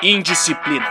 Indisciplina. 0.00 0.86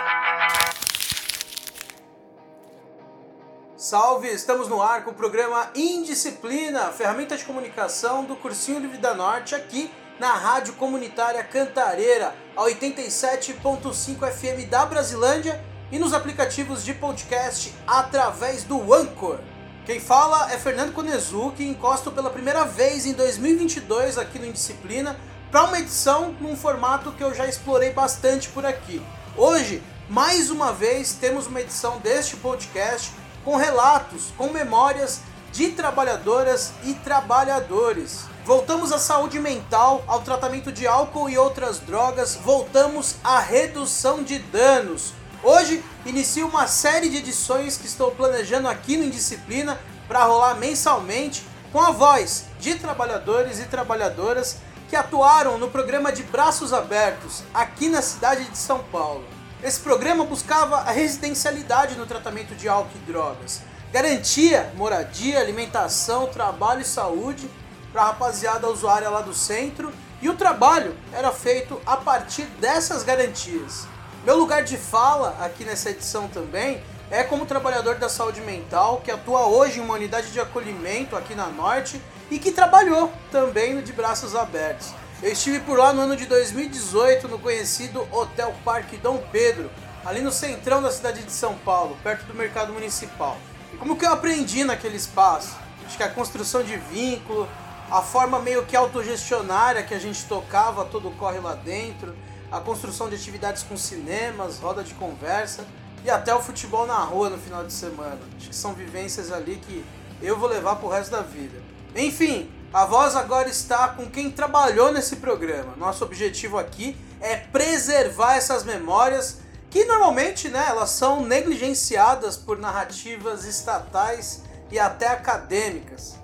Salve, 3.77 4.27
estamos 4.27 4.67
no 4.67 4.81
ar 4.81 5.05
com 5.05 5.11
o 5.11 5.13
programa 5.13 5.71
Indisciplina, 5.73 6.91
ferramenta 6.91 7.37
de 7.37 7.45
comunicação 7.45 8.25
do 8.25 8.35
Cursinho 8.35 8.79
Livre 8.79 8.97
da 8.97 9.13
Norte, 9.13 9.55
aqui 9.55 9.89
na 10.19 10.33
Rádio 10.33 10.73
Comunitária 10.73 11.41
Cantareira, 11.41 12.35
a 12.53 12.63
87.5 12.63 14.29
FM 14.29 14.69
da 14.69 14.85
Brasilândia 14.85 15.63
e 15.89 15.97
nos 15.97 16.13
aplicativos 16.13 16.83
de 16.83 16.93
podcast 16.93 17.73
através 17.87 18.65
do 18.65 18.93
Anchor. 18.93 19.39
Quem 19.85 20.01
fala 20.01 20.51
é 20.51 20.57
Fernando 20.57 20.91
Conezu, 20.91 21.53
que 21.55 21.63
encosta 21.63 22.11
pela 22.11 22.29
primeira 22.29 22.65
vez 22.65 23.05
em 23.05 23.13
2022 23.13 24.17
aqui 24.17 24.37
no 24.37 24.47
Indisciplina 24.47 25.17
para 25.51 25.63
uma 25.63 25.79
edição 25.79 26.35
num 26.41 26.55
formato 26.55 27.11
que 27.11 27.23
eu 27.23 27.33
já 27.33 27.47
explorei 27.47 27.91
bastante 27.91 28.49
por 28.49 28.65
aqui. 28.65 29.01
Hoje, 29.35 29.81
mais 30.09 30.49
uma 30.49 30.73
vez, 30.73 31.13
temos 31.13 31.47
uma 31.47 31.61
edição 31.61 31.99
deste 31.99 32.35
podcast 32.37 33.11
com 33.43 33.55
relatos, 33.55 34.33
com 34.37 34.49
memórias 34.49 35.21
de 35.51 35.69
trabalhadoras 35.69 36.73
e 36.83 36.93
trabalhadores. 36.93 38.25
Voltamos 38.45 38.91
à 38.91 38.99
saúde 38.99 39.39
mental, 39.39 40.03
ao 40.07 40.21
tratamento 40.21 40.71
de 40.71 40.85
álcool 40.85 41.29
e 41.29 41.37
outras 41.37 41.79
drogas, 41.79 42.35
voltamos 42.35 43.15
à 43.23 43.39
redução 43.39 44.23
de 44.23 44.39
danos. 44.39 45.13
Hoje 45.43 45.83
inicio 46.05 46.47
uma 46.47 46.67
série 46.67 47.09
de 47.09 47.17
edições 47.17 47.77
que 47.77 47.87
estou 47.87 48.11
planejando 48.11 48.67
aqui 48.67 48.97
no 48.97 49.05
Indisciplina 49.05 49.79
para 50.07 50.23
rolar 50.23 50.55
mensalmente 50.55 51.45
com 51.71 51.81
a 51.81 51.91
voz 51.91 52.45
de 52.59 52.75
trabalhadores 52.75 53.59
e 53.59 53.65
trabalhadoras 53.65 54.57
que 54.87 54.95
atuaram 54.95 55.57
no 55.57 55.69
programa 55.69 56.11
de 56.11 56.23
Braços 56.23 56.71
Abertos 56.71 57.43
aqui 57.53 57.89
na 57.89 58.01
cidade 58.01 58.45
de 58.45 58.57
São 58.57 58.79
Paulo. 58.85 59.25
Esse 59.61 59.79
programa 59.79 60.23
buscava 60.23 60.77
a 60.77 60.91
residencialidade 60.91 61.95
no 61.95 62.05
tratamento 62.05 62.55
de 62.55 62.69
álcool 62.69 62.91
e 62.95 63.11
drogas, 63.11 63.61
garantia 63.91 64.71
moradia, 64.75 65.39
alimentação, 65.39 66.27
trabalho 66.27 66.81
e 66.81 66.85
saúde 66.85 67.49
para 67.91 68.03
a 68.03 68.05
rapaziada 68.07 68.69
usuária 68.69 69.09
lá 69.09 69.21
do 69.21 69.33
centro 69.33 69.91
e 70.21 70.29
o 70.29 70.35
trabalho 70.35 70.95
era 71.11 71.31
feito 71.31 71.81
a 71.85 71.97
partir 71.97 72.43
dessas 72.61 73.03
garantias. 73.03 73.87
Meu 74.23 74.37
lugar 74.37 74.63
de 74.63 74.77
fala 74.77 75.37
aqui 75.41 75.63
nessa 75.63 75.89
edição 75.89 76.27
também 76.27 76.81
é 77.09 77.23
como 77.23 77.45
trabalhador 77.45 77.95
da 77.95 78.09
saúde 78.09 78.41
mental 78.41 79.01
que 79.03 79.09
atua 79.09 79.45
hoje 79.45 79.79
em 79.79 79.81
uma 79.81 79.93
unidade 79.93 80.31
de 80.31 80.39
acolhimento 80.39 81.15
aqui 81.15 81.35
na 81.35 81.47
Norte 81.47 82.01
e 82.29 82.37
que 82.37 82.51
trabalhou 82.51 83.11
também 83.31 83.81
de 83.81 83.93
braços 83.93 84.35
abertos. 84.35 84.93
Eu 85.23 85.31
estive 85.31 85.61
por 85.61 85.79
lá 85.79 85.93
no 85.93 86.01
ano 86.01 86.15
de 86.15 86.25
2018 86.25 87.27
no 87.29 87.39
conhecido 87.39 88.05
Hotel 88.11 88.53
Parque 88.63 88.97
Dom 88.97 89.23
Pedro, 89.31 89.71
ali 90.05 90.21
no 90.21 90.31
centrão 90.31 90.81
da 90.81 90.91
cidade 90.91 91.23
de 91.23 91.31
São 91.31 91.55
Paulo, 91.55 91.97
perto 92.03 92.25
do 92.25 92.33
mercado 92.33 92.73
municipal. 92.73 93.37
E 93.73 93.77
como 93.77 93.95
que 93.95 94.05
eu 94.05 94.11
aprendi 94.11 94.63
naquele 94.63 94.97
espaço? 94.97 95.55
Acho 95.85 95.95
que 95.95 96.03
a 96.03 96.09
construção 96.09 96.61
de 96.61 96.75
vínculo, 96.75 97.47
a 97.89 98.01
forma 98.01 98.39
meio 98.39 98.65
que 98.65 98.75
autogestionária 98.75 99.81
que 99.81 99.93
a 99.93 99.99
gente 99.99 100.25
tocava 100.25 100.83
todo 100.83 101.09
corre 101.11 101.39
lá 101.39 101.55
dentro, 101.55 102.13
a 102.51 102.59
construção 102.59 103.09
de 103.09 103.15
atividades 103.15 103.63
com 103.63 103.77
cinemas, 103.77 104.59
roda 104.59 104.83
de 104.83 104.93
conversa 104.93 105.65
e 106.03 106.09
até 106.09 106.33
o 106.33 106.41
futebol 106.41 106.85
na 106.85 106.99
rua 106.99 107.29
no 107.29 107.37
final 107.37 107.63
de 107.63 107.73
semana. 107.73 108.19
Acho 108.37 108.49
que 108.49 108.55
são 108.55 108.73
vivências 108.73 109.31
ali 109.31 109.57
que 109.57 109.85
eu 110.21 110.37
vou 110.37 110.49
levar 110.49 110.75
pro 110.77 110.89
resto 110.89 111.11
da 111.11 111.21
vida. 111.21 111.61
Enfim, 111.95 112.49
a 112.73 112.85
voz 112.85 113.15
agora 113.15 113.49
está 113.49 113.89
com 113.89 114.09
quem 114.09 114.29
trabalhou 114.29 114.91
nesse 114.91 115.17
programa. 115.17 115.73
Nosso 115.77 116.03
objetivo 116.03 116.57
aqui 116.57 116.97
é 117.21 117.37
preservar 117.37 118.35
essas 118.35 118.63
memórias 118.63 119.39
que 119.69 119.85
normalmente, 119.85 120.49
né, 120.49 120.65
elas 120.67 120.91
são 120.91 121.25
negligenciadas 121.25 122.37
por 122.37 122.57
narrativas 122.57 123.45
estatais 123.45 124.43
e 124.71 124.79
até 124.79 125.07
acadêmicas. 125.07 126.15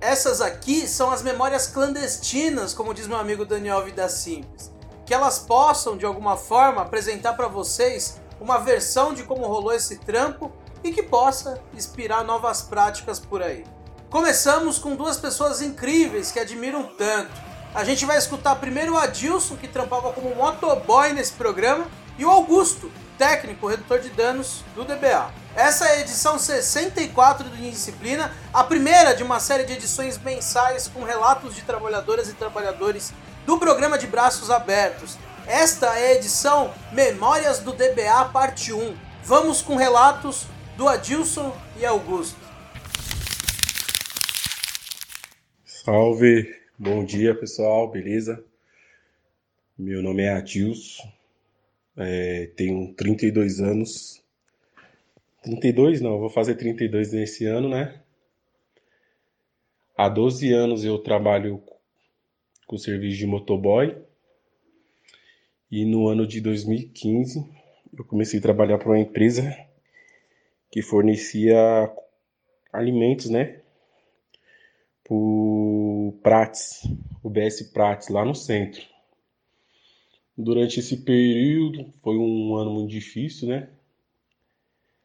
Essas 0.00 0.40
aqui 0.40 0.86
são 0.88 1.10
as 1.10 1.22
memórias 1.22 1.66
clandestinas, 1.66 2.74
como 2.74 2.92
diz 2.92 3.06
meu 3.06 3.18
amigo 3.18 3.44
Daniel 3.44 3.84
Vida 3.84 4.08
Simples, 4.08 4.70
que 5.06 5.14
elas 5.14 5.38
possam 5.38 5.96
de 5.96 6.04
alguma 6.04 6.36
forma 6.36 6.82
apresentar 6.82 7.34
para 7.34 7.48
vocês 7.48 8.20
uma 8.42 8.58
versão 8.58 9.14
de 9.14 9.22
como 9.22 9.46
rolou 9.46 9.72
esse 9.72 9.98
trampo 9.98 10.50
e 10.82 10.92
que 10.92 11.00
possa 11.00 11.62
inspirar 11.72 12.24
novas 12.24 12.60
práticas 12.60 13.20
por 13.20 13.40
aí. 13.40 13.64
Começamos 14.10 14.80
com 14.80 14.96
duas 14.96 15.16
pessoas 15.16 15.62
incríveis 15.62 16.32
que 16.32 16.40
admiram 16.40 16.82
tanto. 16.82 17.30
A 17.72 17.84
gente 17.84 18.04
vai 18.04 18.18
escutar 18.18 18.56
primeiro 18.56 18.94
o 18.94 18.98
Adilson, 18.98 19.56
que 19.56 19.68
trampava 19.68 20.12
como 20.12 20.34
motoboy 20.34 21.12
nesse 21.12 21.32
programa, 21.34 21.86
e 22.18 22.24
o 22.24 22.30
Augusto, 22.30 22.90
técnico 23.16 23.68
redutor 23.68 24.00
de 24.00 24.10
danos 24.10 24.64
do 24.74 24.84
DBA. 24.84 25.30
Essa 25.54 25.86
é 25.86 25.92
a 25.92 26.00
edição 26.00 26.36
64 26.36 27.48
do 27.48 27.56
Indisciplina, 27.56 28.34
a 28.52 28.64
primeira 28.64 29.14
de 29.14 29.22
uma 29.22 29.38
série 29.38 29.64
de 29.64 29.74
edições 29.74 30.18
mensais 30.18 30.88
com 30.88 31.04
relatos 31.04 31.54
de 31.54 31.62
trabalhadoras 31.62 32.28
e 32.28 32.32
trabalhadores 32.32 33.12
do 33.46 33.56
programa 33.56 33.96
de 33.96 34.08
braços 34.08 34.50
abertos. 34.50 35.16
Esta 35.46 35.98
é 35.98 36.12
a 36.12 36.14
edição 36.14 36.72
Memórias 36.92 37.58
do 37.58 37.72
DBA, 37.72 38.30
parte 38.32 38.72
1. 38.72 38.94
Vamos 39.24 39.60
com 39.60 39.74
relatos 39.74 40.46
do 40.76 40.86
Adilson 40.86 41.52
e 41.80 41.84
Augusto. 41.84 42.38
Salve, 45.64 46.54
bom 46.78 47.04
dia 47.04 47.34
pessoal, 47.34 47.90
beleza? 47.90 48.42
Meu 49.76 50.00
nome 50.00 50.22
é 50.22 50.32
Adilson, 50.32 51.12
é, 51.96 52.46
tenho 52.56 52.94
32 52.94 53.60
anos. 53.60 54.22
32 55.42 56.00
não, 56.00 56.20
vou 56.20 56.30
fazer 56.30 56.54
32 56.54 57.12
nesse 57.12 57.46
ano, 57.46 57.68
né? 57.68 58.00
Há 59.96 60.08
12 60.08 60.52
anos 60.52 60.84
eu 60.84 60.98
trabalho 60.98 61.60
com 62.64 62.78
serviço 62.78 63.18
de 63.18 63.26
motoboy 63.26 64.11
e 65.72 65.84
no 65.84 66.06
ano 66.06 66.26
de 66.26 66.40
2015 66.40 67.44
eu 67.98 68.04
comecei 68.04 68.38
a 68.38 68.42
trabalhar 68.42 68.78
para 68.78 68.90
uma 68.90 69.00
empresa 69.00 69.56
que 70.70 70.82
fornecia 70.82 71.90
alimentos, 72.72 73.28
né? 73.28 73.62
o 75.12 76.14
Prates, 76.22 76.88
o 77.22 77.28
BS 77.28 77.70
Prates, 77.72 78.08
lá 78.08 78.24
no 78.24 78.34
centro. 78.34 78.82
Durante 80.36 80.80
esse 80.80 80.96
período, 80.98 81.92
foi 82.02 82.16
um 82.16 82.56
ano 82.56 82.72
muito 82.72 82.90
difícil, 82.90 83.48
né? 83.48 83.68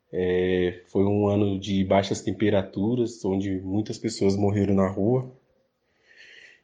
É, 0.09 0.81
foi 0.87 1.03
um 1.03 1.27
ano 1.27 1.59
de 1.59 1.83
baixas 1.83 2.21
temperaturas, 2.21 3.23
onde 3.25 3.59
muitas 3.59 3.97
pessoas 3.97 4.37
morreram 4.37 4.75
na 4.75 4.87
rua. 4.87 5.29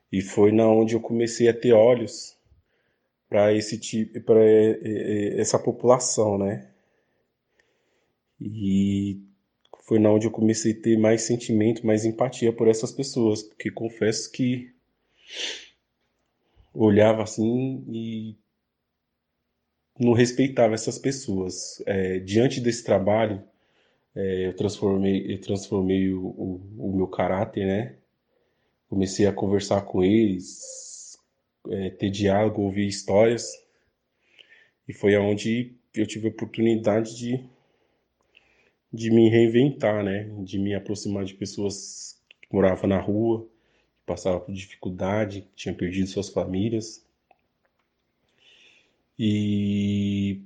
E 0.09 0.21
foi 0.21 0.53
na 0.53 0.65
onde 0.65 0.93
eu 0.93 1.01
comecei 1.01 1.49
a 1.49 1.53
ter 1.53 1.73
olhos 1.73 2.37
para 3.33 3.51
esse 3.51 3.79
tipo, 3.79 4.21
para 4.21 4.45
essa 5.39 5.57
população, 5.57 6.37
né? 6.37 6.69
E 8.39 9.23
foi 9.87 9.97
na 9.97 10.11
onde 10.11 10.27
eu 10.27 10.31
comecei 10.31 10.71
a 10.73 10.79
ter 10.79 10.99
mais 10.99 11.23
sentimento, 11.23 11.83
mais 11.83 12.05
empatia 12.05 12.53
por 12.53 12.67
essas 12.67 12.91
pessoas, 12.91 13.41
porque 13.41 13.71
confesso 13.71 14.31
que 14.31 14.71
olhava 16.71 17.23
assim 17.23 17.83
e 17.91 18.37
não 19.99 20.13
respeitava 20.13 20.75
essas 20.75 20.99
pessoas. 20.99 21.81
É, 21.87 22.19
diante 22.19 22.61
desse 22.61 22.83
trabalho, 22.83 23.43
é, 24.15 24.45
eu 24.45 24.55
transformei, 24.55 25.33
eu 25.33 25.41
transformei 25.41 26.13
o, 26.13 26.23
o, 26.23 26.61
o, 26.77 26.95
meu 26.95 27.07
caráter, 27.07 27.65
né? 27.65 27.95
Comecei 28.87 29.25
a 29.25 29.33
conversar 29.33 29.81
com 29.81 30.03
eles, 30.03 30.82
é, 31.69 31.89
ter 31.91 32.09
diálogo, 32.09 32.61
ouvir 32.61 32.87
histórias, 32.87 33.51
e 34.87 34.93
foi 34.93 35.15
aonde 35.15 35.75
eu 35.93 36.05
tive 36.05 36.27
a 36.27 36.31
oportunidade 36.31 37.15
de 37.17 37.43
de 38.93 39.09
me 39.09 39.27
reinventar, 39.27 40.03
né? 40.03 40.29
De 40.43 40.59
me 40.59 40.75
aproximar 40.75 41.25
de 41.25 41.33
pessoas 41.33 42.21
que 42.39 42.53
moravam 42.53 42.87
na 42.87 42.99
rua, 42.99 43.41
que 43.41 44.05
passavam 44.05 44.41
por 44.41 44.53
dificuldade, 44.53 45.41
que 45.41 45.55
tinham 45.55 45.75
perdido 45.75 46.07
suas 46.07 46.29
famílias. 46.29 47.03
E, 49.17 50.41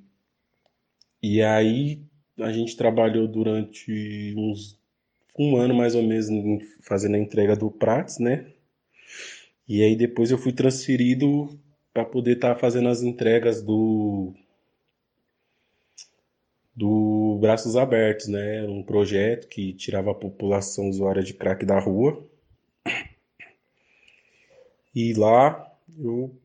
e 1.21 1.41
aí 1.41 2.01
a 2.39 2.51
gente 2.51 2.77
trabalhou 2.77 3.27
durante 3.27 4.33
uns 4.37 4.77
um 5.37 5.55
ano 5.55 5.73
mais 5.73 5.93
ou 5.93 6.01
menos 6.01 6.27
fazendo 6.81 7.15
a 7.15 7.19
entrega 7.19 7.55
do 7.55 7.69
Prates, 7.69 8.17
né? 8.17 8.51
E 9.67 9.83
aí 9.83 9.95
depois 9.95 10.31
eu 10.31 10.37
fui 10.37 10.53
transferido 10.53 11.49
para 11.93 12.05
poder 12.05 12.35
estar 12.35 12.53
tá 12.53 12.59
fazendo 12.59 12.89
as 12.89 13.01
entregas 13.01 13.61
do 13.61 14.33
do 16.75 17.39
Braços 17.41 17.75
Abertos, 17.75 18.27
né? 18.27 18.63
Um 18.63 18.83
projeto 18.83 19.47
que 19.47 19.73
tirava 19.73 20.11
a 20.11 20.15
população 20.15 20.87
usuária 20.87 21.23
de 21.23 21.33
crack 21.33 21.65
da 21.65 21.79
rua. 21.79 22.23
E 24.93 25.13
lá 25.13 25.75
eu 25.99 26.35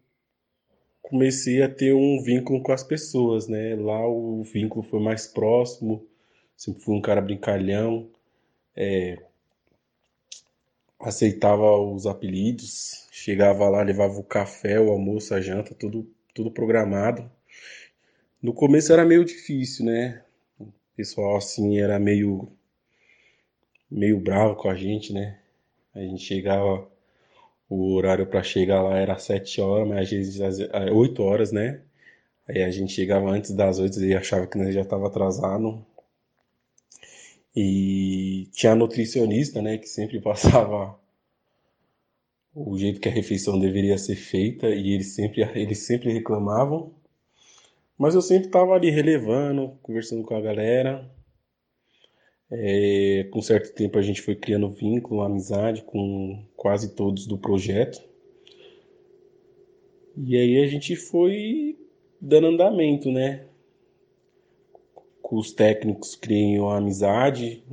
comecei 1.02 1.62
a 1.62 1.68
ter 1.68 1.92
um 1.94 2.22
vínculo 2.22 2.62
com 2.62 2.72
as 2.72 2.82
pessoas, 2.82 3.46
né? 3.46 3.76
Lá 3.76 4.08
o 4.08 4.42
vínculo 4.42 4.82
foi 4.82 5.00
mais 5.00 5.26
próximo, 5.26 6.06
sempre 6.56 6.82
fui 6.82 6.96
um 6.96 7.02
cara 7.02 7.20
brincalhão, 7.20 8.08
é, 8.74 9.22
aceitava 11.02 11.78
os 11.78 12.06
apelidos, 12.06 13.08
chegava 13.10 13.68
lá, 13.68 13.82
levava 13.82 14.18
o 14.18 14.24
café, 14.24 14.80
o 14.80 14.90
almoço, 14.90 15.34
a 15.34 15.40
janta, 15.40 15.74
tudo, 15.74 16.08
tudo 16.32 16.50
programado. 16.50 17.30
No 18.42 18.52
começo 18.54 18.92
era 18.92 19.04
meio 19.04 19.24
difícil, 19.24 19.86
né? 19.86 20.22
O 20.58 20.68
pessoal 20.96 21.36
assim 21.36 21.78
era 21.78 21.98
meio 21.98 22.48
meio 23.90 24.18
bravo 24.18 24.56
com 24.56 24.70
a 24.70 24.74
gente, 24.74 25.12
né? 25.12 25.38
A 25.94 26.00
gente 26.00 26.22
chegava 26.22 26.88
o 27.68 27.94
horário 27.94 28.26
para 28.26 28.42
chegar 28.42 28.82
lá 28.82 28.96
era 28.98 29.18
7 29.18 29.60
horas, 29.60 29.88
mas 29.88 30.04
às 30.40 30.58
vezes 30.58 30.68
8 30.92 31.22
horas, 31.22 31.52
né? 31.52 31.82
Aí 32.48 32.62
a 32.62 32.70
gente 32.70 32.92
chegava 32.92 33.30
antes 33.30 33.52
das 33.52 33.78
8 33.78 34.02
e 34.04 34.14
achava 34.14 34.46
que 34.46 34.58
nós 34.58 34.74
já 34.74 34.82
estava 34.82 35.06
atrasado. 35.06 35.84
E 37.54 38.48
tinha 38.52 38.72
a 38.72 38.76
nutricionista, 38.76 39.60
né, 39.60 39.78
que 39.78 39.88
sempre 39.88 40.20
passava 40.22 40.98
o 42.54 42.76
jeito 42.76 43.00
que 43.00 43.08
a 43.08 43.12
refeição 43.12 43.58
deveria 43.58 43.96
ser 43.96 44.16
feita 44.16 44.68
e 44.68 44.92
eles 44.92 45.14
sempre, 45.14 45.42
eles 45.54 45.78
sempre 45.78 46.12
reclamavam. 46.12 46.92
Mas 47.96 48.14
eu 48.14 48.22
sempre 48.22 48.46
estava 48.46 48.74
ali 48.74 48.90
relevando, 48.90 49.78
conversando 49.82 50.22
com 50.24 50.34
a 50.34 50.40
galera. 50.40 51.10
É, 52.50 53.28
com 53.30 53.40
certo 53.40 53.74
tempo 53.74 53.98
a 53.98 54.02
gente 54.02 54.20
foi 54.20 54.34
criando 54.36 54.68
vínculo, 54.70 55.22
amizade 55.22 55.82
com 55.82 56.44
quase 56.54 56.94
todos 56.94 57.26
do 57.26 57.38
projeto. 57.38 58.02
E 60.16 60.36
aí 60.36 60.62
a 60.62 60.66
gente 60.66 60.94
foi 60.94 61.78
dando 62.20 62.48
andamento, 62.48 63.10
né? 63.10 63.46
Os 65.34 65.50
técnicos 65.50 66.14
criei 66.14 66.58
uma 66.58 66.76
amizade 66.76 67.64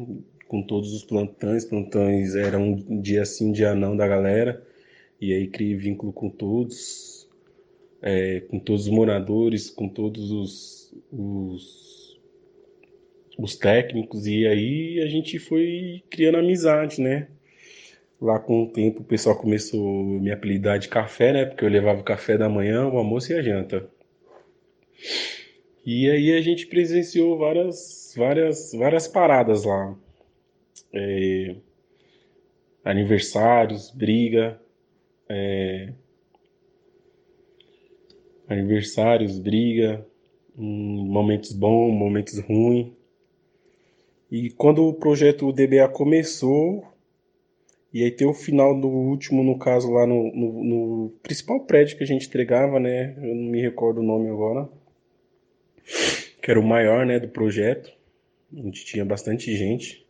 com 0.48 0.64
todos 0.64 0.94
os 0.94 1.04
plantões. 1.04 1.66
Plantões 1.66 2.34
eram 2.34 2.64
um 2.88 3.02
dia 3.02 3.26
sim, 3.26 3.50
um 3.50 3.52
dia 3.52 3.76
não 3.76 3.98
da 3.98 4.08
galera. 4.08 4.66
E 5.20 5.34
aí 5.34 5.46
criei 5.46 5.76
vínculo 5.76 6.14
com 6.14 6.30
todos, 6.30 7.28
é, 8.02 8.40
com 8.50 8.60
todos 8.60 8.84
os 8.88 8.90
moradores, 8.90 9.70
com 9.70 9.90
todos 9.90 10.32
os, 10.32 10.96
os 11.12 12.18
os 13.38 13.56
técnicos, 13.56 14.26
e 14.28 14.46
aí 14.46 15.02
a 15.02 15.08
gente 15.08 15.40
foi 15.40 16.04
criando 16.10 16.38
amizade, 16.38 17.02
né? 17.02 17.28
Lá 18.22 18.40
com 18.40 18.64
o 18.64 18.68
tempo 18.68 19.02
o 19.02 19.06
pessoal 19.06 19.38
começou 19.38 19.82
a 19.82 20.22
me 20.22 20.32
apelidar 20.32 20.80
de 20.80 20.88
café, 20.88 21.34
né? 21.34 21.46
Porque 21.46 21.64
eu 21.66 21.70
levava 21.70 22.00
o 22.00 22.04
café 22.04 22.38
da 22.38 22.50
manhã, 22.50 22.88
o 22.88 22.98
almoço 22.98 23.32
e 23.32 23.36
a 23.36 23.42
janta. 23.42 23.90
E 25.92 26.08
aí 26.08 26.38
a 26.38 26.42
gente 26.42 26.68
presenciou 26.68 27.36
várias, 27.36 28.14
várias, 28.16 28.74
várias 28.74 29.08
paradas 29.08 29.64
lá. 29.64 29.98
É, 30.94 31.56
aniversários, 32.86 33.90
briga, 33.90 34.62
é, 35.28 35.92
aniversários, 38.48 39.40
briga, 39.40 40.06
hum, 40.56 41.08
momentos 41.08 41.54
bons, 41.54 41.92
momentos 41.92 42.38
ruins. 42.38 42.92
E 44.30 44.52
quando 44.52 44.88
o 44.88 44.94
projeto 44.94 45.52
DBA 45.52 45.90
começou, 45.90 46.86
e 47.92 48.04
aí 48.04 48.12
tem 48.12 48.28
o 48.28 48.34
final 48.36 48.80
do 48.80 48.88
último, 48.88 49.44
no 49.44 49.58
caso, 49.58 49.92
lá 49.92 50.06
no, 50.06 50.32
no, 50.36 50.64
no, 50.64 51.10
principal 51.24 51.62
prédio 51.62 51.98
que 51.98 52.04
a 52.04 52.08
gente 52.08 52.28
entregava, 52.28 52.80
né? 52.80 53.16
Eu 53.18 53.34
não 53.34 53.50
me 53.50 53.60
recordo 53.60 54.02
o 54.02 54.06
nome 54.06 54.30
agora. 54.30 54.70
Que 56.42 56.52
era 56.52 56.60
o 56.60 56.64
maior, 56.64 57.06
né, 57.06 57.20
do 57.20 57.28
projeto. 57.28 57.92
Onde 58.54 58.84
tinha 58.84 59.06
bastante 59.06 59.56
gente. 59.56 60.06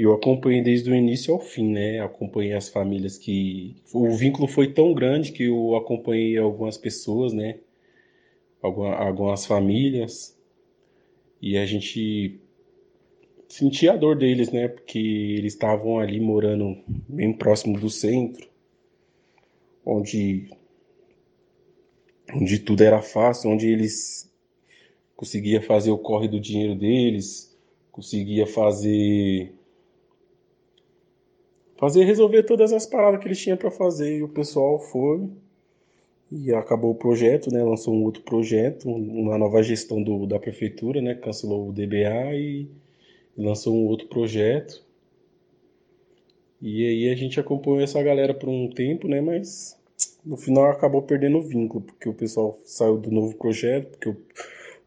E 0.00 0.02
eu 0.02 0.14
acompanhei 0.14 0.62
desde 0.62 0.90
o 0.90 0.94
início 0.94 1.34
ao 1.34 1.40
fim, 1.40 1.72
né? 1.72 2.00
Acompanhei 2.00 2.54
as 2.54 2.70
famílias 2.70 3.18
que. 3.18 3.76
O 3.92 4.10
vínculo 4.12 4.48
foi 4.48 4.72
tão 4.72 4.94
grande 4.94 5.30
que 5.30 5.44
eu 5.44 5.76
acompanhei 5.76 6.38
algumas 6.38 6.78
pessoas, 6.78 7.34
né? 7.34 7.58
Algumas 8.62 9.44
famílias. 9.44 10.34
E 11.40 11.58
a 11.58 11.66
gente 11.66 12.40
senti 13.46 13.88
a 13.90 13.96
dor 13.96 14.16
deles, 14.16 14.50
né? 14.50 14.68
Porque 14.68 14.98
eles 14.98 15.52
estavam 15.52 15.98
ali 15.98 16.18
morando 16.18 16.78
bem 17.06 17.34
próximo 17.34 17.78
do 17.78 17.90
centro, 17.90 18.48
onde, 19.84 20.48
onde 22.32 22.58
tudo 22.60 22.82
era 22.82 23.02
fácil, 23.02 23.50
onde 23.50 23.68
eles 23.68 24.29
conseguiam 25.20 25.60
fazer 25.60 25.90
o 25.90 25.98
corre 25.98 26.26
do 26.26 26.40
dinheiro 26.40 26.74
deles, 26.74 27.54
conseguia 27.92 28.46
fazer 28.46 29.52
fazer 31.76 32.04
resolver 32.04 32.44
todas 32.44 32.72
as 32.72 32.86
paradas 32.86 33.20
que 33.20 33.28
eles 33.28 33.38
tinham 33.38 33.58
para 33.58 33.70
fazer 33.70 34.16
e 34.16 34.22
o 34.22 34.28
pessoal 34.28 34.80
foi 34.80 35.28
e 36.32 36.54
acabou 36.54 36.92
o 36.92 36.94
projeto, 36.94 37.52
né? 37.52 37.62
Lançou 37.62 37.94
um 37.94 38.02
outro 38.02 38.22
projeto, 38.22 38.88
uma 38.88 39.36
nova 39.36 39.62
gestão 39.62 40.02
do, 40.02 40.26
da 40.26 40.38
prefeitura, 40.38 41.02
né? 41.02 41.14
Cancelou 41.14 41.68
o 41.68 41.72
DBA 41.72 42.34
e 42.36 42.70
lançou 43.36 43.76
um 43.76 43.84
outro 43.88 44.08
projeto. 44.08 44.82
E 46.62 46.86
aí 46.86 47.10
a 47.10 47.14
gente 47.14 47.38
acompanhou 47.38 47.82
essa 47.82 48.02
galera 48.02 48.32
por 48.32 48.48
um 48.48 48.70
tempo, 48.70 49.06
né? 49.06 49.20
Mas 49.20 49.78
no 50.24 50.38
final 50.38 50.70
acabou 50.70 51.02
perdendo 51.02 51.36
o 51.36 51.42
vínculo, 51.42 51.84
porque 51.84 52.08
o 52.08 52.14
pessoal 52.14 52.58
saiu 52.64 52.96
do 52.96 53.10
novo 53.10 53.36
projeto, 53.36 53.90
porque 53.90 54.08
o, 54.08 54.16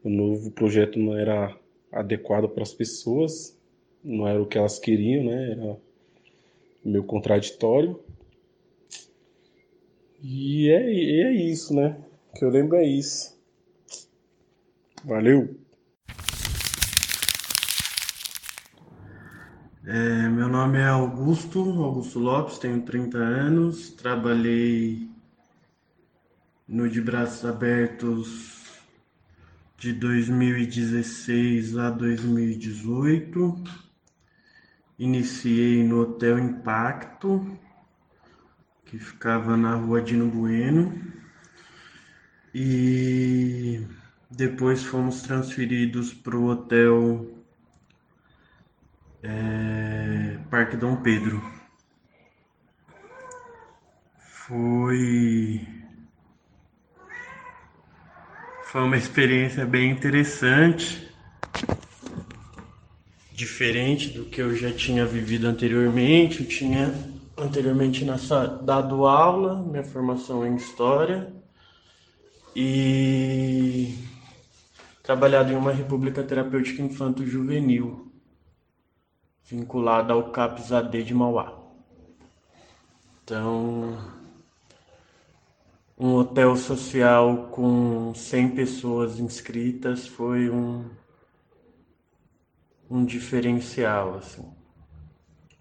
o 0.04 0.10
novo 0.10 0.52
projeto 0.52 1.00
não 1.00 1.18
era 1.18 1.56
adequado 1.92 2.50
para 2.50 2.64
as 2.64 2.74
pessoas, 2.74 3.58
não 4.04 4.28
era 4.28 4.42
o 4.42 4.46
que 4.46 4.58
elas 4.58 4.78
queriam, 4.78 5.24
né? 5.24 5.52
Era 5.52 5.78
meio 6.84 7.04
contraditório. 7.04 8.00
E 10.22 10.70
é, 10.70 10.92
e 10.92 11.22
é 11.22 11.32
isso, 11.32 11.74
né? 11.74 11.98
O 12.32 12.38
que 12.38 12.44
eu 12.44 12.50
lembro 12.50 12.78
é 12.78 12.86
isso. 12.86 13.38
Valeu! 15.06 15.56
É, 19.86 20.30
meu 20.30 20.48
nome 20.48 20.80
é 20.80 20.86
Augusto, 20.86 21.60
Augusto 21.60 22.18
Lopes, 22.20 22.58
tenho 22.58 22.82
30 22.84 23.18
anos, 23.18 23.89
trabalhei 23.92 25.10
no 26.66 26.89
De 26.89 27.01
Braços 27.01 27.44
Abertos 27.44 28.52
de 29.84 29.92
2016 29.92 31.78
a 31.78 31.90
2018. 31.90 33.62
Iniciei 34.98 35.84
no 35.84 36.00
Hotel 36.00 36.40
Impacto, 36.40 37.60
que 38.86 38.98
ficava 38.98 39.58
na 39.58 39.75
rua 39.75 40.02
Dino 40.02 40.30
Bueno, 40.30 40.98
e 42.56 43.86
depois 44.32 44.86
fomos 44.86 45.22
transferidos 45.22 46.13
para 46.13 46.38
o 46.38 46.46
Hotel 46.46 47.44
é, 49.22 50.40
Parque 50.50 50.78
Dom 50.78 50.96
Pedro. 50.96 51.44
Foi 54.48 55.83
foi 58.74 58.82
uma 58.82 58.98
experiência 58.98 59.68
bem 59.68 59.92
interessante, 59.92 61.08
diferente 63.32 64.10
do 64.10 64.25
que 64.25 64.42
eu 64.42 64.56
já 64.56 64.74
tinha 64.74 65.06
vivido 65.06 65.46
anteriormente. 65.46 66.42
Eu 66.42 66.48
tinha 66.48 66.92
anteriormente 67.38 68.03
nessa, 68.03 68.48
dado 68.48 69.06
aula, 69.06 69.62
minha 69.62 69.84
formação 69.84 70.44
em 70.44 70.56
história 70.56 71.32
e 72.56 73.96
trabalhado 75.03 75.53
em 75.53 75.56
uma 75.56 75.72
república 75.72 76.24
terapêutica 76.24 76.82
infanto-juvenil 76.82 78.12
vinculada 79.46 80.13
ao 80.13 80.32
CAPS 80.32 80.72
AD 80.72 81.03
de 81.03 81.13
Mauá. 81.13 81.62
Então, 83.24 83.96
um 85.98 86.16
hotel 86.16 86.56
social 86.56 87.48
com 87.50 88.14
100 88.14 88.56
pessoas 88.56 89.20
inscritas 89.20 90.08
foi 90.08 90.50
um, 90.50 90.90
um 92.90 93.06
diferencial, 93.06 94.16
assim, 94.16 94.52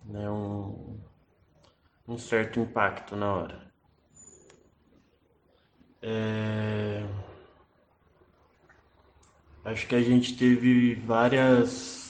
né? 0.05 0.31
um, 0.31 0.99
um 2.09 2.19
certo 2.19 2.61
impacto 2.61 3.15
na 3.17 3.33
hora. 3.33 3.73
É... 6.01 7.07
Acho 9.65 9.87
que 9.87 9.95
a 9.95 10.03
gente 10.03 10.37
teve 10.37 10.97
várias 10.97 12.03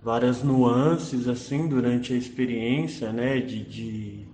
várias 0.00 0.40
nuances 0.40 1.26
assim 1.26 1.66
durante 1.66 2.12
a 2.12 2.16
experiência, 2.16 3.12
né, 3.12 3.40
de, 3.40 3.64
de, 3.64 4.25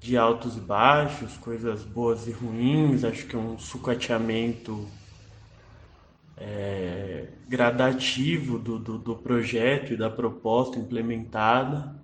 de 0.00 0.16
altos 0.16 0.56
e 0.56 0.60
baixos, 0.60 1.36
coisas 1.36 1.84
boas 1.84 2.26
e 2.26 2.32
ruins, 2.32 3.04
acho 3.04 3.26
que 3.26 3.36
um 3.36 3.58
sucateamento 3.58 4.88
é, 6.38 7.28
gradativo 7.46 8.58
do, 8.58 8.78
do, 8.78 8.98
do 8.98 9.14
projeto 9.14 9.92
e 9.92 9.96
da 9.96 10.08
proposta 10.08 10.78
implementada, 10.78 11.94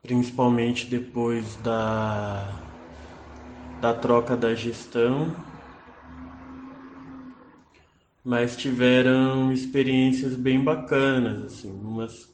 principalmente 0.00 0.86
depois 0.86 1.56
da, 1.56 2.54
da 3.80 3.92
troca 3.92 4.36
da 4.36 4.54
gestão, 4.54 5.34
mas 8.24 8.56
tiveram 8.56 9.52
experiências 9.52 10.36
bem 10.36 10.62
bacanas, 10.62 11.52
assim, 11.52 11.72
umas, 11.72 12.32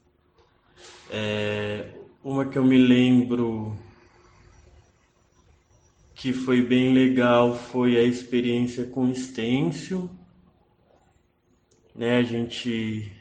é, 1.10 1.95
uma 2.28 2.44
que 2.44 2.58
eu 2.58 2.64
me 2.64 2.76
lembro 2.76 3.78
que 6.12 6.32
foi 6.32 6.60
bem 6.60 6.92
legal 6.92 7.54
foi 7.54 7.96
a 7.96 8.02
experiência 8.02 8.84
com 8.84 9.14
Stencil. 9.14 10.10
Né, 11.94 12.16
a 12.16 12.24
gente 12.24 13.12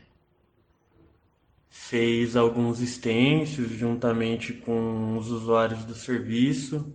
fez 1.70 2.36
alguns 2.36 2.80
stencils 2.80 3.70
juntamente 3.74 4.52
com 4.52 5.16
os 5.18 5.30
usuários 5.30 5.86
do 5.86 5.94
serviço 5.94 6.92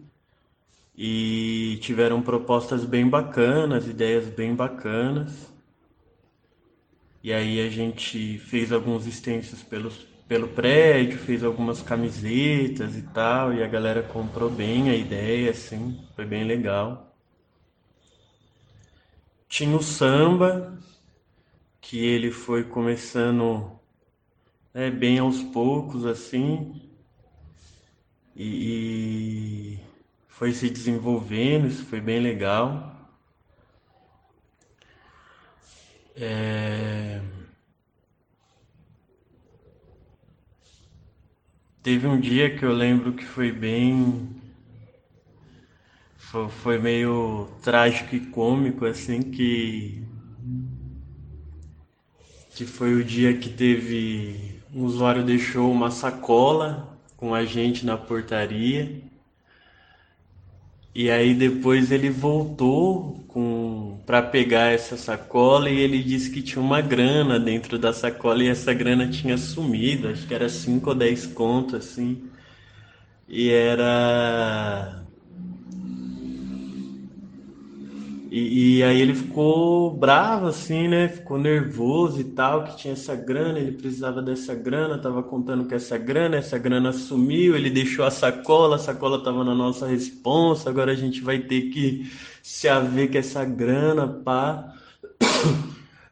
e 0.99 1.79
tiveram 1.81 2.21
propostas 2.21 2.85
bem 2.85 3.09
bacanas, 3.09 3.87
ideias 3.87 4.27
bem 4.27 4.53
bacanas. 4.53 5.49
E 7.23 7.33
aí 7.33 7.65
a 7.65 7.71
gente 7.71 8.37
fez 8.39 8.73
alguns 8.73 9.05
stencils 9.05 9.63
pelos 9.63 10.10
pelo 10.31 10.47
prédio, 10.47 11.19
fez 11.19 11.43
algumas 11.43 11.83
camisetas 11.83 12.97
e 12.97 13.03
tal, 13.03 13.53
e 13.53 13.65
a 13.65 13.67
galera 13.67 14.01
comprou 14.01 14.49
bem 14.49 14.89
a 14.89 14.95
ideia, 14.95 15.51
assim, 15.51 16.01
foi 16.15 16.25
bem 16.25 16.45
legal. 16.45 17.13
Tinha 19.49 19.77
o 19.77 19.83
samba, 19.83 20.79
que 21.81 21.99
ele 21.99 22.31
foi 22.31 22.63
começando 22.63 23.73
né, 24.73 24.89
bem 24.89 25.19
aos 25.19 25.43
poucos, 25.43 26.07
assim, 26.07 26.81
e, 28.37 29.79
e 29.79 29.81
foi 30.29 30.53
se 30.53 30.71
desenvolvendo, 30.71 31.67
isso 31.67 31.85
foi 31.87 32.01
bem 32.01 32.21
legal. 32.21 32.95
É... 36.15 37.21
Teve 41.83 42.07
um 42.07 42.21
dia 42.21 42.55
que 42.55 42.63
eu 42.63 42.73
lembro 42.75 43.15
que 43.15 43.25
foi 43.25 43.51
bem. 43.51 44.29
Foi 46.63 46.79
meio 46.79 47.49
trágico 47.63 48.15
e 48.15 48.21
cômico, 48.21 48.85
assim, 48.85 49.23
que. 49.23 50.05
Que 52.55 52.67
foi 52.67 52.95
o 52.95 53.03
dia 53.03 53.35
que 53.37 53.49
teve. 53.49 54.61
Um 54.75 54.85
usuário 54.85 55.25
deixou 55.25 55.73
uma 55.73 55.91
sacola 55.91 57.01
com 57.17 57.35
a 57.35 57.47
gente 57.47 57.87
na 57.87 57.97
portaria. 57.97 59.03
E 60.95 61.11
aí 61.11 61.35
depois 61.35 61.91
ele 61.93 62.11
voltou 62.11 63.25
com 63.29 64.01
para 64.07 64.23
pegar 64.23 64.73
essa 64.73 64.97
sacola 64.97 65.71
e 65.71 65.79
ele 65.79 66.03
disse 66.03 66.31
que 66.31 66.43
tinha 66.43 66.61
uma 66.63 66.81
grana 66.81 67.39
dentro 67.39 67.79
da 67.79 67.93
sacola 67.93 68.43
e 68.43 68.49
essa 68.49 68.75
grana 68.75 69.09
tinha 69.09 69.37
sumido, 69.39 70.09
acho 70.09 70.27
que 70.27 70.35
era 70.35 70.49
5 70.49 70.91
ou 70.91 70.95
10 70.97 71.27
contos 71.27 71.75
assim. 71.75 72.29
E 73.29 73.51
era 73.51 75.00
E, 78.31 78.79
e, 78.79 78.83
aí 78.85 79.01
ele 79.01 79.13
ficou 79.13 79.91
bravo, 79.91 80.47
assim, 80.47 80.87
né? 80.87 81.09
Ficou 81.09 81.37
nervoso 81.37 82.21
e 82.21 82.25
tal, 82.25 82.63
que 82.63 82.77
tinha 82.77 82.93
essa 82.93 83.17
grana, 83.17 83.59
ele 83.59 83.73
precisava 83.73 84.23
dessa 84.23 84.55
grana, 84.55 84.99
tava 84.99 85.21
contando 85.21 85.65
com 85.69 85.75
essa 85.75 85.99
grana, 85.99 86.37
essa 86.37 86.57
grana 86.57 86.93
sumiu, 86.93 87.57
ele 87.57 87.69
deixou 87.69 88.05
a 88.05 88.11
sacola, 88.11 88.77
a 88.77 88.79
sacola 88.79 89.25
tava 89.25 89.43
na 89.43 89.53
nossa 89.53 89.85
responsa, 89.89 90.71
agora 90.71 90.93
a 90.93 90.95
gente 90.95 91.21
vai 91.23 91.41
ter 91.41 91.71
que 91.71 92.09
se 92.41 92.69
haver 92.69 93.11
com 93.11 93.19
essa 93.19 93.45
grana, 93.45 94.07
pá. 94.07 94.75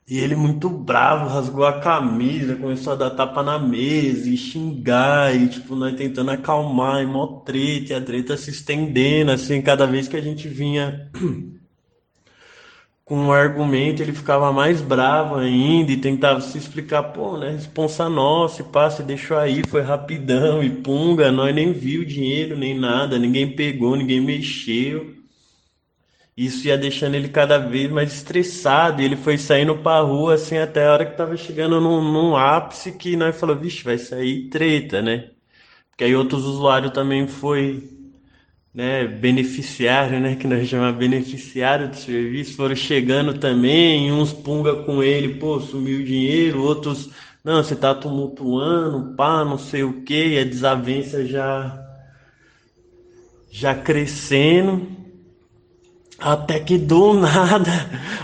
E 0.09 0.19
ele 0.19 0.35
muito 0.35 0.69
bravo, 0.71 1.29
rasgou 1.29 1.67
a 1.67 1.81
camisa, 1.81 2.57
começou 2.57 2.95
a 2.95 2.97
dar 2.97 3.11
tapa 3.11 3.43
na 3.43 3.59
mesa 3.59 4.29
e 4.29 4.37
xingar, 4.37 5.37
e 5.37 5.49
tipo, 5.49 5.77
nós 5.77 5.95
tentando 5.95 6.31
acalmar, 6.31 7.03
e 7.03 7.07
mó 7.07 7.43
treta, 7.45 7.93
e 7.93 7.95
a 7.95 8.01
treta 8.01 8.37
se 8.37 8.51
estendendo, 8.51 9.31
assim, 9.31 9.61
cada 9.63 9.87
vez 9.87 10.09
que 10.09 10.17
a 10.17 10.21
gente 10.21 10.49
vinha 10.49 11.11
com 13.09 13.17
um 13.17 13.33
argumento, 13.33 14.03
ele 14.03 14.13
ficava 14.13 14.53
mais 14.53 14.83
bravo 14.83 15.37
ainda 15.37 15.91
e 15.91 15.97
tentava 15.97 16.43
se 16.43 16.59
explicar, 16.59 17.03
pô, 17.05 17.39
né, 17.39 17.53
responsa 17.53 18.07
nossa, 18.09 18.63
passa, 18.63 19.03
deixou 19.03 19.39
aí, 19.39 19.63
foi 19.67 19.81
rapidão 19.81 20.63
e 20.63 20.69
punga, 20.69 21.33
nós 21.33 21.55
nem 21.55 21.73
viu 21.73 22.05
dinheiro 22.05 22.55
nem 22.57 22.79
nada, 22.79 23.19
ninguém 23.19 23.51
pegou, 23.57 23.97
ninguém 23.97 24.21
mexeu. 24.21 25.17
Isso 26.37 26.69
ia 26.69 26.79
deixando 26.79 27.15
ele 27.15 27.29
cada 27.31 27.59
vez 27.59 27.91
mais 27.91 28.13
estressado, 28.13 29.01
e 29.03 29.05
ele 29.05 29.17
foi 29.17 29.39
saindo 29.39 29.77
pra 29.79 30.01
rua, 30.01 30.35
assim, 30.35 30.59
até 30.59 30.87
a 30.87 30.93
hora 30.93 31.07
que 31.07 31.17
tava 31.17 31.37
chegando 31.37 31.81
num, 31.81 32.03
num 32.03 32.37
ápice 32.37 32.93
que 32.93 33.17
nós 33.17 33.39
falou, 33.39 33.57
vixe, 33.57 33.83
vai 33.83 33.99
sair 33.99 34.49
treta, 34.51 35.03
né? 35.03 35.31
Porque 35.91 36.05
aí 36.05 36.15
outros 36.15 36.45
usuários 36.45 36.93
também 36.93 37.27
foi 37.27 37.98
né, 38.75 39.07
beneficiário, 39.07 40.21
né, 40.21 40.37
que 40.37 40.47
nós 40.47 40.69
chamamos 40.69 40.99
beneficiário 40.99 41.89
do 41.89 41.97
serviço, 41.97 42.57
foram 42.57 42.77
chegando 42.77 43.39
também, 43.39 44.13
uns 44.13 44.33
punga 44.33 44.75
com 44.85 45.03
ele, 45.03 45.35
pô, 45.37 45.61
sumiu 45.61 46.01
o 46.01 46.05
dinheiro, 46.05 46.63
outros, 46.63 47.11
não, 47.43 47.63
você 47.63 47.75
tá 47.75 47.95
tumultuando, 47.95 49.15
pá, 49.17 49.45
não 49.45 49.59
sei 49.59 49.83
o 49.83 50.03
que, 50.03 50.39
a 50.39 50.45
desavença 50.45 51.25
já, 51.25 51.83
já 53.51 53.75
crescendo, 53.75 54.87
até 56.19 56.61
que 56.61 56.77
do 56.77 57.15
nada 57.19 57.73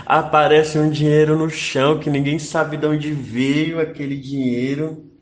aparece 0.05 0.77
um 0.77 0.89
dinheiro 0.89 1.37
no 1.37 1.49
chão 1.49 1.97
que 1.99 2.09
ninguém 2.09 2.37
sabe 2.37 2.77
de 2.77 2.85
onde 2.85 3.11
veio 3.11 3.79
aquele 3.79 4.17
dinheiro 4.17 5.14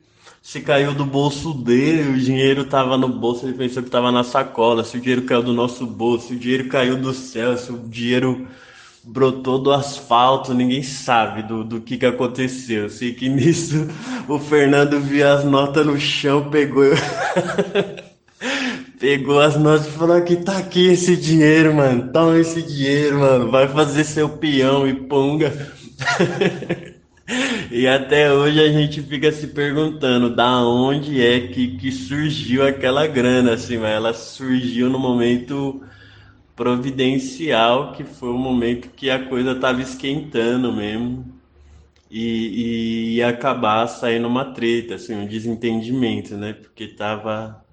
se 0.43 0.59
caiu 0.59 0.93
do 0.93 1.05
bolso 1.05 1.53
dele, 1.53 2.11
o 2.11 2.19
dinheiro 2.19 2.63
estava 2.63 2.97
no 2.97 3.07
bolso, 3.07 3.45
ele 3.45 3.53
pensou 3.53 3.81
que 3.81 3.87
estava 3.87 4.11
na 4.11 4.25
sacola. 4.25 4.83
Se 4.83 4.97
o 4.97 4.99
dinheiro 4.99 5.21
caiu 5.21 5.41
do 5.41 5.53
nosso 5.53 5.87
bolso, 5.87 6.27
se 6.27 6.33
o 6.33 6.37
dinheiro 6.37 6.67
caiu 6.67 6.97
do 6.97 7.13
céu, 7.13 7.57
se 7.57 7.71
o 7.71 7.77
dinheiro 7.77 8.45
brotou 9.05 9.57
do 9.57 9.71
asfalto, 9.71 10.53
ninguém 10.53 10.83
sabe 10.83 11.43
do, 11.43 11.63
do 11.63 11.79
que, 11.79 11.97
que 11.97 12.05
aconteceu. 12.05 12.89
Sei 12.89 13.13
que 13.13 13.29
nisso 13.29 13.87
o 14.27 14.37
Fernando 14.37 14.99
viu 14.99 15.25
as 15.25 15.45
notas 15.45 15.85
no 15.85 15.97
chão, 15.97 16.49
pegou. 16.49 16.91
pegou 18.99 19.39
as 19.39 19.55
notas 19.57 19.87
e 19.87 19.91
falou 19.91 20.21
que 20.23 20.35
tá 20.35 20.57
aqui 20.57 20.87
esse 20.87 21.15
dinheiro, 21.15 21.73
mano. 21.73 22.11
Toma 22.11 22.37
esse 22.37 22.61
dinheiro, 22.61 23.19
mano. 23.19 23.49
Vai 23.49 23.69
fazer 23.69 24.03
seu 24.03 24.27
peão 24.27 24.85
e 24.85 24.93
ponga. 24.93 25.71
E 27.75 27.87
até 27.87 28.31
hoje 28.31 28.63
a 28.63 28.71
gente 28.71 29.01
fica 29.01 29.31
se 29.31 29.47
perguntando 29.47 30.29
da 30.29 30.61
onde 30.61 31.19
é 31.19 31.47
que, 31.47 31.75
que 31.75 31.91
surgiu 31.91 32.63
aquela 32.63 33.07
grana, 33.07 33.53
assim, 33.53 33.79
mas 33.79 33.89
ela 33.89 34.13
surgiu 34.13 34.91
no 34.91 34.99
momento 34.99 35.81
providencial, 36.55 37.93
que 37.93 38.03
foi 38.03 38.29
o 38.29 38.37
momento 38.37 38.89
que 38.89 39.09
a 39.09 39.27
coisa 39.27 39.53
estava 39.53 39.81
esquentando 39.81 40.71
mesmo 40.71 41.25
e, 42.11 42.21
e 42.21 43.15
ia 43.15 43.29
acabar 43.29 43.87
saindo 43.87 44.27
uma 44.27 44.53
treta, 44.53 44.93
assim, 44.93 45.15
um 45.15 45.25
desentendimento, 45.25 46.37
né? 46.37 46.53
Porque 46.53 46.89
tava, 46.89 47.65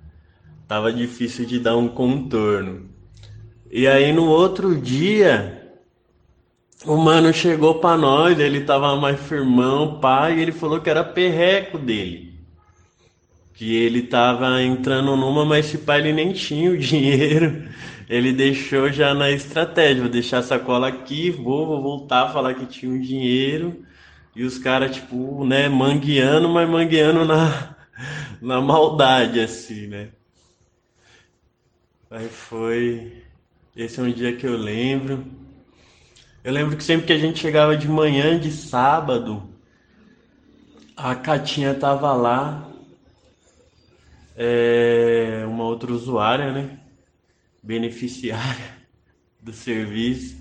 tava 0.66 0.90
difícil 0.90 1.44
de 1.44 1.58
dar 1.58 1.76
um 1.76 1.88
contorno. 1.88 2.88
E 3.70 3.86
aí 3.86 4.14
no 4.14 4.24
outro 4.24 4.74
dia 4.74 5.59
o 6.86 6.96
mano 6.96 7.32
chegou 7.32 7.78
pra 7.78 7.96
nós, 7.96 8.38
ele 8.38 8.62
tava 8.62 8.96
mais 8.96 9.20
firmão, 9.20 10.00
pai, 10.00 10.38
e 10.38 10.42
ele 10.42 10.52
falou 10.52 10.80
que 10.80 10.88
era 10.88 11.04
perreco 11.04 11.78
dele. 11.78 12.34
Que 13.54 13.76
ele 13.76 14.02
tava 14.02 14.62
entrando 14.62 15.14
numa, 15.16 15.44
mas 15.44 15.66
esse 15.66 15.78
pai 15.78 16.00
ele 16.00 16.12
nem 16.12 16.32
tinha 16.32 16.70
o 16.70 16.78
dinheiro. 16.78 17.68
Ele 18.08 18.32
deixou 18.32 18.90
já 18.90 19.14
na 19.14 19.30
estratégia, 19.30 20.02
vou 20.02 20.10
deixar 20.10 20.38
a 20.38 20.42
sacola 20.42 20.88
aqui, 20.88 21.30
vou, 21.30 21.66
vou 21.66 21.82
voltar, 21.82 22.32
falar 22.32 22.54
que 22.54 22.66
tinha 22.66 22.90
um 22.90 23.00
dinheiro. 23.00 23.84
E 24.34 24.42
os 24.42 24.58
caras, 24.58 24.96
tipo, 24.96 25.44
né, 25.44 25.68
mangueando, 25.68 26.48
mas 26.48 26.68
mangueando 26.68 27.24
na, 27.24 27.76
na 28.40 28.60
maldade, 28.60 29.40
assim, 29.40 29.86
né? 29.86 30.08
Aí 32.10 32.28
foi. 32.28 33.22
Esse 33.76 34.00
é 34.00 34.02
um 34.02 34.10
dia 34.10 34.34
que 34.34 34.46
eu 34.46 34.56
lembro. 34.56 35.39
Eu 36.42 36.54
lembro 36.54 36.74
que 36.74 36.82
sempre 36.82 37.06
que 37.06 37.12
a 37.12 37.18
gente 37.18 37.38
chegava 37.38 37.76
de 37.76 37.86
manhã 37.86 38.40
de 38.40 38.50
sábado, 38.50 39.42
a 40.96 41.14
Catinha 41.14 41.74
tava 41.74 42.14
lá, 42.14 42.66
é, 44.34 45.44
uma 45.46 45.64
outra 45.64 45.92
usuária, 45.92 46.50
né? 46.50 46.78
Beneficiária 47.62 48.74
do 49.38 49.52
serviço. 49.52 50.40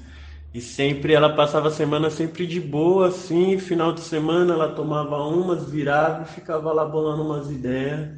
E 0.53 0.62
sempre 0.62 1.13
ela 1.13 1.36
passava 1.36 1.68
a 1.68 1.72
semana 1.72 2.10
sempre 2.10 2.48
de 2.48 2.62
boa, 2.62 3.10
assim, 3.10 3.60
final 3.60 3.91
de 3.91 4.00
semana 4.00 4.53
ela 4.53 4.70
tomava 4.70 5.18
umas, 5.18 5.70
virava 5.70 6.24
e 6.24 6.34
ficava 6.34 6.72
lá 6.72 6.86
bolando 6.86 7.24
umas 7.24 7.51
ideias 7.51 8.18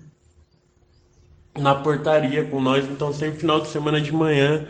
na 1.58 1.74
portaria 1.74 2.46
com 2.46 2.62
nós. 2.62 2.88
Então 2.88 3.12
sempre 3.12 3.40
final 3.40 3.60
de 3.60 3.70
semana 3.70 4.00
de 4.00 4.12
manhã 4.12 4.68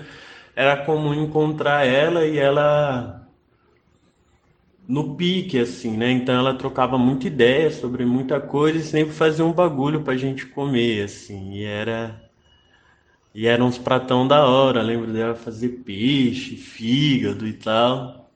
era 0.56 0.86
comum 0.86 1.14
encontrar 1.14 1.86
ela 1.86 2.26
e 2.26 2.38
ela 2.38 3.28
no 4.88 5.16
pique, 5.16 5.58
assim, 5.60 5.96
né? 5.96 6.12
Então 6.12 6.36
ela 6.36 6.54
trocava 6.54 6.98
muita 6.98 7.28
ideia 7.28 7.72
sobre 7.72 8.06
muita 8.06 8.40
coisa 8.42 8.78
e 8.78 8.84
sempre 8.84 9.14
fazia 9.14 9.46
um 9.46 9.54
bagulho 9.54 10.02
pra 10.02 10.18
gente 10.18 10.46
comer, 10.46 11.06
assim. 11.06 11.54
E 11.54 11.64
era 11.64 12.22
e 13.34 13.48
eram 13.48 13.68
uns 13.68 13.78
pratão 13.78 14.28
da 14.28 14.46
hora, 14.46 14.82
lembro 14.82 15.12
dela 15.12 15.36
fazer 15.36 15.70
peixe, 15.86 16.58
fígado 16.58 17.48
e 17.48 17.54
tal. 17.54 18.30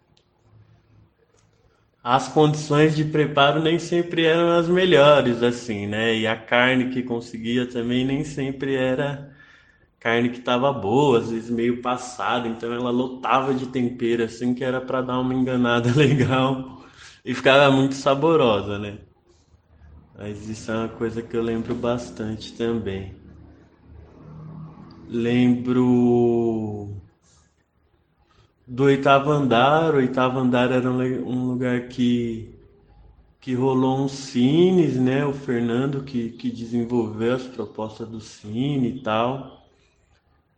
As 2.01 2.27
condições 2.29 2.95
de 2.95 3.03
preparo 3.03 3.61
nem 3.61 3.79
sempre 3.79 4.25
eram 4.25 4.51
as 4.51 4.69
melhores, 4.69 5.43
assim, 5.43 5.87
né? 5.87 6.15
E 6.15 6.27
a 6.27 6.37
carne 6.37 6.91
que 6.91 7.03
conseguia 7.03 7.65
também 7.65 8.05
nem 8.05 8.23
sempre 8.23 8.75
era 8.75 9.34
carne 10.05 10.29
que 10.29 10.37
estava 10.37 10.71
boa, 10.71 11.17
às 11.17 11.31
vezes 11.31 11.49
meio 11.49 11.81
passada, 11.81 12.47
então 12.47 12.71
ela 12.71 12.91
lotava 12.91 13.55
de 13.55 13.65
tempero, 13.65 14.23
assim, 14.23 14.53
que 14.53 14.63
era 14.63 14.79
para 14.79 15.01
dar 15.01 15.19
uma 15.19 15.33
enganada 15.33 15.91
legal 15.97 16.85
e 17.25 17.33
ficava 17.33 17.75
muito 17.75 17.95
saborosa, 17.95 18.77
né? 18.77 18.99
Mas 20.15 20.47
isso 20.47 20.71
é 20.71 20.77
uma 20.77 20.89
coisa 20.89 21.23
que 21.23 21.35
eu 21.35 21.41
lembro 21.41 21.73
bastante 21.73 22.53
também. 22.53 23.15
Lembro 25.09 26.91
do 28.67 28.83
oitavo 28.83 29.31
andar. 29.31 29.95
O 29.95 29.97
oitavo 29.97 30.37
andar 30.37 30.71
era 30.71 30.87
um 30.87 31.47
lugar 31.47 31.87
que, 31.87 32.53
que 33.41 33.55
rolou 33.55 34.05
uns 34.05 34.11
cines, 34.11 34.97
né? 34.97 35.25
O 35.25 35.33
Fernando 35.33 36.03
que, 36.03 36.29
que 36.29 36.51
desenvolveu 36.51 37.33
as 37.33 37.47
propostas 37.47 38.07
do 38.07 38.21
cine 38.21 38.97
e 38.97 39.01
tal. 39.01 39.64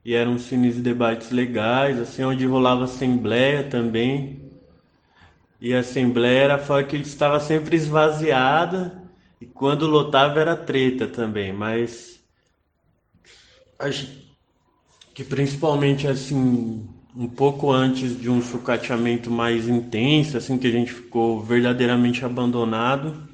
E 0.08 0.14
eram 0.14 0.40
cines 0.40 0.76
de 0.76 0.82
debates 0.82 1.32
legais, 1.32 2.00
assim, 2.00 2.24
onde 2.24 2.46
rolava 2.46 2.86
assembleia 2.86 3.62
também. 3.62 4.42
E 5.60 5.74
a 5.74 5.82
assembleia 5.82 6.44
era 6.44 6.58
fora 6.58 6.86
que 6.86 6.96
estava 6.96 7.42
sempre 7.42 7.76
esvaziada. 7.76 9.04
E 9.42 9.46
quando 9.46 9.86
lotava 9.86 10.40
era 10.40 10.56
treta 10.56 11.08
também, 11.08 11.52
mas 11.52 12.22
a 13.78 13.90
gente 13.90 14.34
que 15.14 15.26
principalmente 15.26 16.08
assim 16.08 16.88
um 17.14 17.28
pouco 17.28 17.70
antes 17.70 18.18
de 18.18 18.30
um 18.30 18.42
sucateamento 18.42 19.30
mais 19.30 19.68
intenso, 19.68 20.38
assim 20.38 20.58
que 20.58 20.68
a 20.68 20.72
gente 20.72 20.94
ficou 20.94 21.44
verdadeiramente 21.44 22.24
abandonado, 22.24 23.27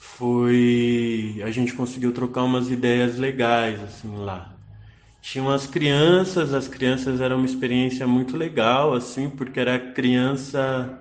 foi 0.00 1.42
a 1.44 1.50
gente 1.50 1.74
conseguiu 1.74 2.12
trocar 2.12 2.42
umas 2.44 2.70
ideias 2.70 3.18
legais 3.18 3.82
assim 3.82 4.16
lá. 4.16 4.56
Tinha 5.20 5.44
umas 5.44 5.66
crianças, 5.66 6.54
as 6.54 6.66
crianças 6.68 7.20
eram 7.20 7.36
uma 7.36 7.46
experiência 7.46 8.06
muito 8.06 8.36
legal 8.36 8.94
assim, 8.94 9.28
porque 9.30 9.60
era 9.60 9.78
criança 9.92 10.98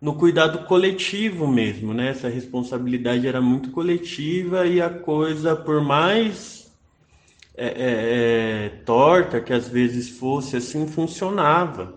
no 0.00 0.14
cuidado 0.16 0.64
coletivo 0.66 1.48
mesmo, 1.48 1.92
né? 1.92 2.10
Essa 2.10 2.28
responsabilidade 2.28 3.26
era 3.26 3.40
muito 3.40 3.72
coletiva 3.72 4.66
e 4.66 4.80
a 4.80 4.90
coisa, 4.90 5.56
por 5.56 5.82
mais 5.82 6.72
é, 7.56 7.66
é, 7.66 8.66
é, 8.66 8.68
torta 8.84 9.40
que 9.40 9.52
às 9.52 9.68
vezes 9.68 10.08
fosse, 10.10 10.56
assim 10.56 10.86
funcionava. 10.86 11.95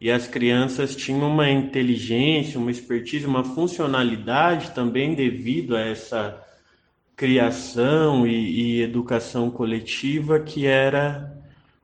E 0.00 0.10
as 0.10 0.26
crianças 0.26 0.96
tinham 0.96 1.30
uma 1.30 1.50
inteligência, 1.50 2.58
uma 2.58 2.70
expertise, 2.70 3.26
uma 3.26 3.44
funcionalidade 3.44 4.70
também 4.70 5.14
devido 5.14 5.76
a 5.76 5.80
essa 5.80 6.42
criação 7.14 8.26
e, 8.26 8.78
e 8.78 8.82
educação 8.82 9.50
coletiva 9.50 10.40
que 10.40 10.66
era 10.66 11.38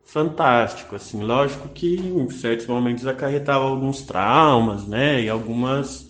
fantástico, 0.07 0.97
assim, 0.97 1.23
lógico 1.23 1.69
que 1.69 1.97
em 1.97 2.31
certos 2.31 2.67
momentos 2.67 3.07
acarretava 3.07 3.65
alguns 3.65 4.03
traumas, 4.03 4.87
né, 4.87 5.21
e 5.23 5.29
algumas 5.29 6.09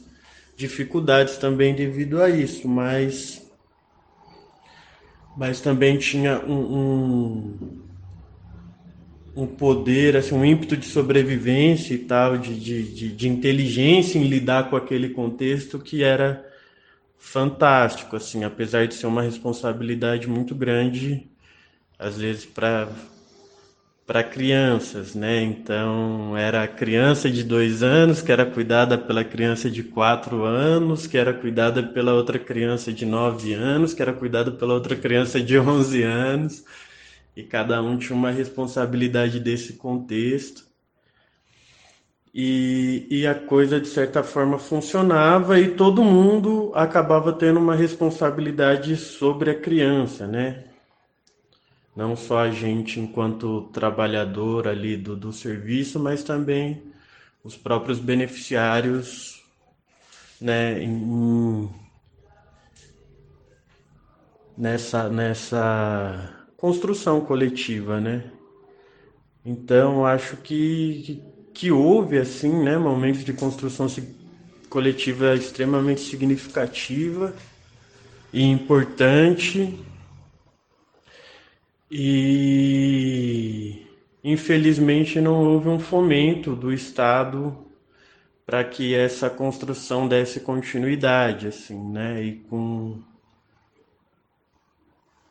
dificuldades 0.57 1.39
também 1.39 1.75
devido 1.75 2.23
a 2.23 2.31
isso, 2.31 2.69
mas 2.69 3.43
mas 5.37 5.61
também 5.61 5.99
tinha 5.99 6.39
um, 6.47 6.77
um, 6.77 7.83
um, 9.37 9.47
poder, 9.47 10.17
assim, 10.17 10.35
um 10.35 10.45
ímpeto 10.45 10.77
de 10.77 10.87
sobrevivência 10.87 11.95
e 11.95 11.99
tal, 11.99 12.39
de, 12.39 12.59
de, 12.59 13.13
de, 13.13 13.29
inteligência 13.29 14.19
em 14.19 14.27
lidar 14.27 14.71
com 14.71 14.77
aquele 14.77 15.11
contexto 15.11 15.79
que 15.79 16.03
era 16.03 16.45
fantástico, 17.19 18.17
assim, 18.17 18.45
apesar 18.45 18.87
de 18.87 18.95
ser 18.95 19.07
uma 19.07 19.23
responsabilidade 19.23 20.27
muito 20.27 20.55
grande, 20.55 21.29
às 21.99 22.17
vezes 22.17 22.47
para 22.47 22.89
para 24.07 24.23
crianças, 24.23 25.17
né? 25.17 25.43
Então 25.43 26.37
era 26.37 26.63
a 26.63 26.69
criança 26.69 27.29
de 27.29 27.43
dois 27.43 27.83
anos 27.83 28.23
que 28.23 28.31
era 28.31 28.47
cuidada 28.47 28.97
pela 28.97 29.25
criança 29.25 29.69
de 29.69 29.83
quatro 29.83 30.45
anos, 30.45 31.09
que 31.09 31.19
era 31.19 31.35
cuidada 31.35 31.83
pela 31.83 32.15
outra 32.15 32.39
criança 32.39 32.93
de 32.93 33.05
nove 33.05 33.53
anos, 33.53 33.93
que 33.93 34.01
era 34.01 34.13
cuidada 34.13 34.53
pela 34.53 34.75
outra 34.75 34.95
criança 34.95 35.41
de 35.43 35.59
onze 35.59 36.05
anos, 36.05 36.65
e 37.37 37.45
cada 37.45 37.83
um 37.83 37.99
tinha 37.99 38.17
uma 38.17 38.31
responsabilidade 38.31 39.39
desse 39.39 39.75
contexto. 39.75 40.65
E, 42.35 43.07
e 43.11 43.27
a 43.27 43.35
coisa 43.35 43.81
de 43.81 43.89
certa 43.89 44.23
forma 44.23 44.59
funcionava 44.59 45.61
e 45.61 45.75
todo 45.75 46.03
mundo 46.05 46.73
acabava 46.75 47.33
tendo 47.33 47.59
uma 47.59 47.75
responsabilidade 47.75 48.97
sobre 48.97 49.51
a 49.51 49.55
criança, 49.55 50.27
né? 50.27 50.65
não 51.97 52.15
só 52.15 52.41
a 52.41 52.51
gente 52.51 53.01
enquanto 53.01 53.63
trabalhador 53.73 54.69
ali 54.69 54.99
do, 54.99 55.17
do 55.17 55.33
serviço, 55.33 55.99
mas 55.99 56.23
também 56.23 56.93
os 57.43 57.57
próprios 57.57 57.99
beneficiários 57.99 59.43
né, 60.39 60.83
em, 60.83 61.71
nessa, 64.59 65.09
nessa 65.09 66.36
construção 66.57 67.21
coletiva, 67.21 68.01
né? 68.01 68.25
Então, 69.45 70.05
acho 70.05 70.37
que, 70.39 71.23
que, 71.55 71.71
houve, 71.71 72.19
assim, 72.19 72.65
né, 72.65 72.77
momentos 72.77 73.25
de 73.25 73.33
construção 73.33 73.87
coletiva 74.69 75.35
extremamente 75.35 76.01
significativa 76.01 77.35
e 78.33 78.43
importante 78.43 79.79
e 81.91 83.87
infelizmente 84.25 85.21
não 85.21 85.45
houve 85.45 85.69
um 85.69 85.79
fomento 85.79 86.57
do 86.57 86.73
Estado 86.73 87.57
para 88.45 88.65
que 88.65 88.95
essa 88.95 89.31
construção 89.31 90.09
desse 90.09 90.41
continuidade, 90.41 91.47
assim, 91.47 91.79
né? 91.91 92.23
E 92.23 92.35
com 92.49 93.01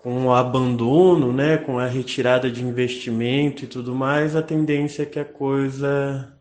com 0.06 0.28
o 0.28 0.32
abandono, 0.32 1.34
né, 1.34 1.58
com 1.58 1.80
a 1.80 1.88
retirada 1.88 2.52
de 2.52 2.64
investimento 2.64 3.66
e 3.66 3.68
tudo 3.68 3.96
mais, 3.96 4.36
a 4.36 4.44
tendência 4.44 5.02
é 5.02 5.06
que 5.08 5.20
a 5.20 5.26
coisa 5.26 6.32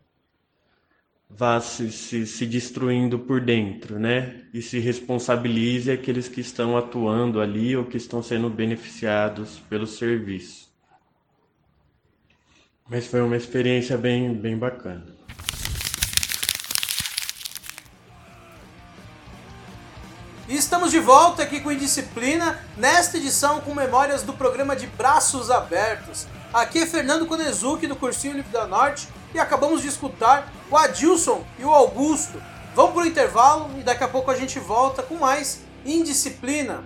vá 1.27 1.59
se, 1.59 1.91
se, 1.91 2.27
se, 2.27 2.45
destruindo 2.45 3.17
por 3.17 3.41
dentro, 3.41 3.97
né? 3.97 4.43
E 4.53 4.61
se 4.61 4.77
responsabilize 4.77 5.89
aqueles 5.89 6.27
que 6.27 6.41
estão 6.41 6.77
atuando 6.77 7.41
ali 7.41 7.75
ou 7.75 7.85
que 7.85 7.97
estão 7.97 8.21
sendo 8.21 8.51
beneficiados 8.51 9.57
pelo 9.67 9.87
serviço. 9.87 10.71
Mas 12.87 13.07
foi 13.07 13.21
uma 13.23 13.35
experiência 13.35 13.97
bem, 13.97 14.31
bem 14.31 14.55
bacana. 14.55 15.14
E 20.47 20.55
estamos 20.55 20.91
de 20.91 20.99
volta 20.99 21.41
aqui 21.41 21.59
com 21.59 21.71
Indisciplina, 21.71 22.59
nesta 22.77 23.17
edição 23.17 23.61
com 23.61 23.73
memórias 23.73 24.21
do 24.21 24.31
programa 24.31 24.75
de 24.75 24.85
Braços 24.85 25.49
Abertos. 25.49 26.27
Aqui 26.53 26.83
é 26.83 26.85
Fernando 26.85 27.25
Konezuki 27.25 27.87
do 27.87 27.95
Cursinho 27.95 28.35
Livre 28.35 28.51
da 28.51 28.67
Norte 28.67 29.07
e 29.33 29.39
acabamos 29.39 29.81
de 29.81 29.87
escutar 29.87 30.53
o 30.69 30.77
Adilson 30.77 31.43
e 31.57 31.65
o 31.65 31.73
Augusto. 31.73 32.39
Vamos 32.75 32.93
para 32.93 33.03
o 33.03 33.07
intervalo 33.07 33.71
e 33.79 33.81
daqui 33.81 34.03
a 34.03 34.07
pouco 34.07 34.29
a 34.29 34.35
gente 34.35 34.59
volta 34.59 35.01
com 35.01 35.15
mais 35.15 35.61
Indisciplina. 35.83 36.83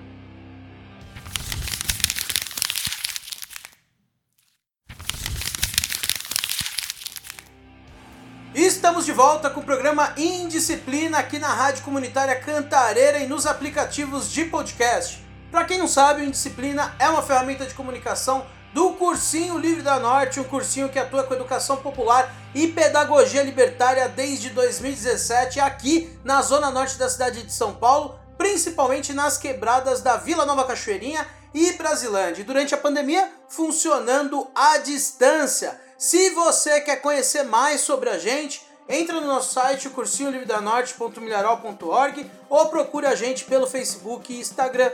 Estamos 8.90 9.06
de 9.06 9.12
volta 9.12 9.52
com 9.52 9.60
o 9.60 9.64
programa 9.64 10.16
Indisciplina 10.18 11.20
aqui 11.20 11.38
na 11.38 11.54
Rádio 11.54 11.84
Comunitária 11.84 12.36
Cantareira 12.40 13.20
e 13.20 13.28
nos 13.28 13.46
aplicativos 13.46 14.32
de 14.32 14.46
podcast. 14.46 15.24
Para 15.52 15.64
quem 15.64 15.78
não 15.78 15.88
sabe, 15.88 16.24
o 16.24 16.26
Indisciplina 16.26 16.96
é 16.98 17.08
uma 17.08 17.22
ferramenta 17.22 17.68
de 17.68 17.76
comunicação 17.76 18.48
do 18.74 18.94
Cursinho 18.94 19.60
Livre 19.60 19.84
da 19.84 20.00
Norte, 20.00 20.40
um 20.40 20.44
cursinho 20.44 20.90
que 20.90 20.98
atua 20.98 21.24
com 21.24 21.36
educação 21.36 21.78
popular 21.78 22.34
e 22.56 22.70
pedagogia 22.70 23.44
libertária 23.44 24.10
desde 24.10 24.50
2017 24.50 25.60
aqui 25.60 26.12
na 26.24 26.42
zona 26.42 26.72
norte 26.72 26.98
da 26.98 27.08
cidade 27.08 27.44
de 27.44 27.54
São 27.54 27.76
Paulo, 27.76 28.20
principalmente 28.40 29.14
nas 29.14 29.38
quebradas 29.38 30.02
da 30.02 30.18
Vila 30.18 30.48
Nova 30.48 30.66
Cachoeirinha 30.66 31.28
e 31.54 31.74
Brasilândia. 31.74 32.44
Durante 32.44 32.74
a 32.74 32.78
pandemia, 32.78 33.32
funcionando 33.50 34.48
à 34.56 34.80
distância. 34.80 35.80
Se 35.96 36.32
você 36.32 36.82
quer 36.82 37.02
conhecer 37.02 37.44
mais 37.44 37.82
sobre 37.82 38.10
a 38.10 38.18
gente, 38.18 38.68
entra 38.90 39.22
no 39.22 39.28
nosso 39.28 39.54
site, 39.54 39.88
cursinholivredanorte.milharal.org 39.90 42.32
ou 42.50 42.66
procure 42.66 43.06
a 43.06 43.14
gente 43.14 43.46
pelo 43.46 43.68
Facebook 43.68 44.34
e 44.34 44.40
Instagram. 44.40 44.90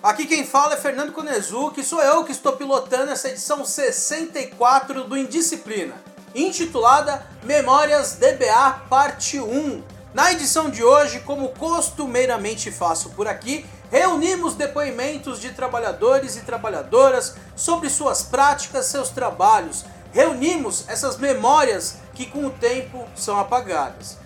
Aqui 0.00 0.26
quem 0.26 0.46
fala 0.46 0.74
é 0.74 0.76
Fernando 0.76 1.12
Konezuki, 1.12 1.82
sou 1.82 2.00
eu 2.00 2.22
que 2.22 2.30
estou 2.30 2.52
pilotando 2.52 3.10
essa 3.10 3.28
edição 3.28 3.64
64 3.64 5.02
do 5.02 5.16
Indisciplina, 5.16 5.96
intitulada 6.32 7.26
Memórias 7.42 8.12
DBA 8.12 8.82
Parte 8.88 9.40
1. 9.40 9.82
Na 10.14 10.30
edição 10.30 10.70
de 10.70 10.84
hoje, 10.84 11.18
como 11.20 11.48
costumeiramente 11.48 12.70
faço 12.70 13.10
por 13.10 13.26
aqui, 13.26 13.66
reunimos 13.90 14.54
depoimentos 14.54 15.40
de 15.40 15.50
trabalhadores 15.50 16.36
e 16.36 16.42
trabalhadoras 16.42 17.34
sobre 17.56 17.90
suas 17.90 18.22
práticas, 18.22 18.86
seus 18.86 19.10
trabalhos. 19.10 19.84
Reunimos 20.12 20.84
essas 20.88 21.18
memórias 21.18 21.96
que 22.16 22.24
com 22.24 22.46
o 22.46 22.50
tempo 22.50 23.06
são 23.14 23.38
apagadas. 23.38 24.16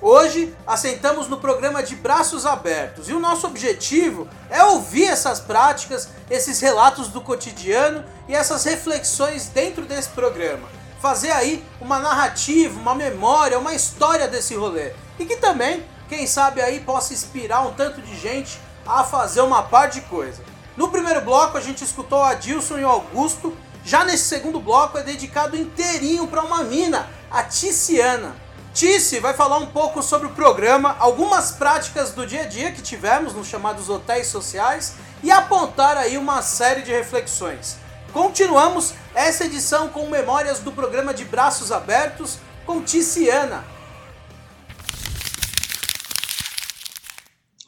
Hoje 0.00 0.56
assentamos 0.66 1.28
no 1.28 1.38
programa 1.38 1.82
de 1.82 1.96
braços 1.96 2.46
abertos 2.46 3.08
e 3.08 3.12
o 3.12 3.18
nosso 3.18 3.46
objetivo 3.46 4.26
é 4.48 4.64
ouvir 4.64 5.04
essas 5.04 5.40
práticas, 5.40 6.08
esses 6.30 6.60
relatos 6.60 7.08
do 7.08 7.20
cotidiano 7.20 8.04
e 8.26 8.34
essas 8.34 8.64
reflexões 8.64 9.48
dentro 9.48 9.84
desse 9.84 10.08
programa. 10.10 10.68
Fazer 11.02 11.32
aí 11.32 11.62
uma 11.80 11.98
narrativa, 11.98 12.78
uma 12.78 12.94
memória, 12.94 13.58
uma 13.58 13.74
história 13.74 14.28
desse 14.28 14.54
rolê. 14.54 14.92
E 15.18 15.26
que 15.26 15.36
também, 15.36 15.84
quem 16.08 16.26
sabe 16.26 16.62
aí, 16.62 16.80
possa 16.80 17.12
inspirar 17.12 17.62
um 17.66 17.74
tanto 17.74 18.00
de 18.00 18.16
gente 18.16 18.58
a 18.86 19.02
fazer 19.02 19.40
uma 19.40 19.64
par 19.64 19.88
de 19.88 20.00
coisa. 20.02 20.42
No 20.76 20.88
primeiro 20.88 21.20
bloco 21.20 21.58
a 21.58 21.60
gente 21.60 21.84
escutou 21.84 22.22
a 22.22 22.32
Dilson 22.34 22.78
e 22.78 22.84
o 22.84 22.88
Augusto. 22.88 23.54
Já 23.84 24.04
nesse 24.04 24.24
segundo 24.24 24.60
bloco 24.60 24.96
é 24.98 25.02
dedicado 25.02 25.56
inteirinho 25.56 26.26
para 26.28 26.42
uma 26.42 26.62
mina, 26.62 27.08
a 27.30 27.44
Ticiana. 27.44 28.34
Tice 28.74 29.20
vai 29.20 29.34
falar 29.34 29.58
um 29.58 29.66
pouco 29.66 30.02
sobre 30.02 30.26
o 30.26 30.32
programa, 30.32 30.96
algumas 30.98 31.52
práticas 31.52 32.12
do 32.12 32.26
dia 32.26 32.42
a 32.42 32.46
dia 32.46 32.72
que 32.72 32.82
tivemos 32.82 33.34
nos 33.34 33.46
chamados 33.46 33.88
hotéis 33.88 34.26
sociais 34.26 34.94
e 35.22 35.30
apontar 35.30 35.96
aí 35.96 36.16
uma 36.16 36.42
série 36.42 36.82
de 36.82 36.90
reflexões. 36.90 37.76
Continuamos 38.12 38.94
essa 39.14 39.44
edição 39.44 39.88
com 39.88 40.08
memórias 40.08 40.60
do 40.60 40.72
programa 40.72 41.14
de 41.14 41.24
Braços 41.24 41.70
Abertos 41.70 42.38
com 42.66 42.82
Ticiana. 42.82 43.64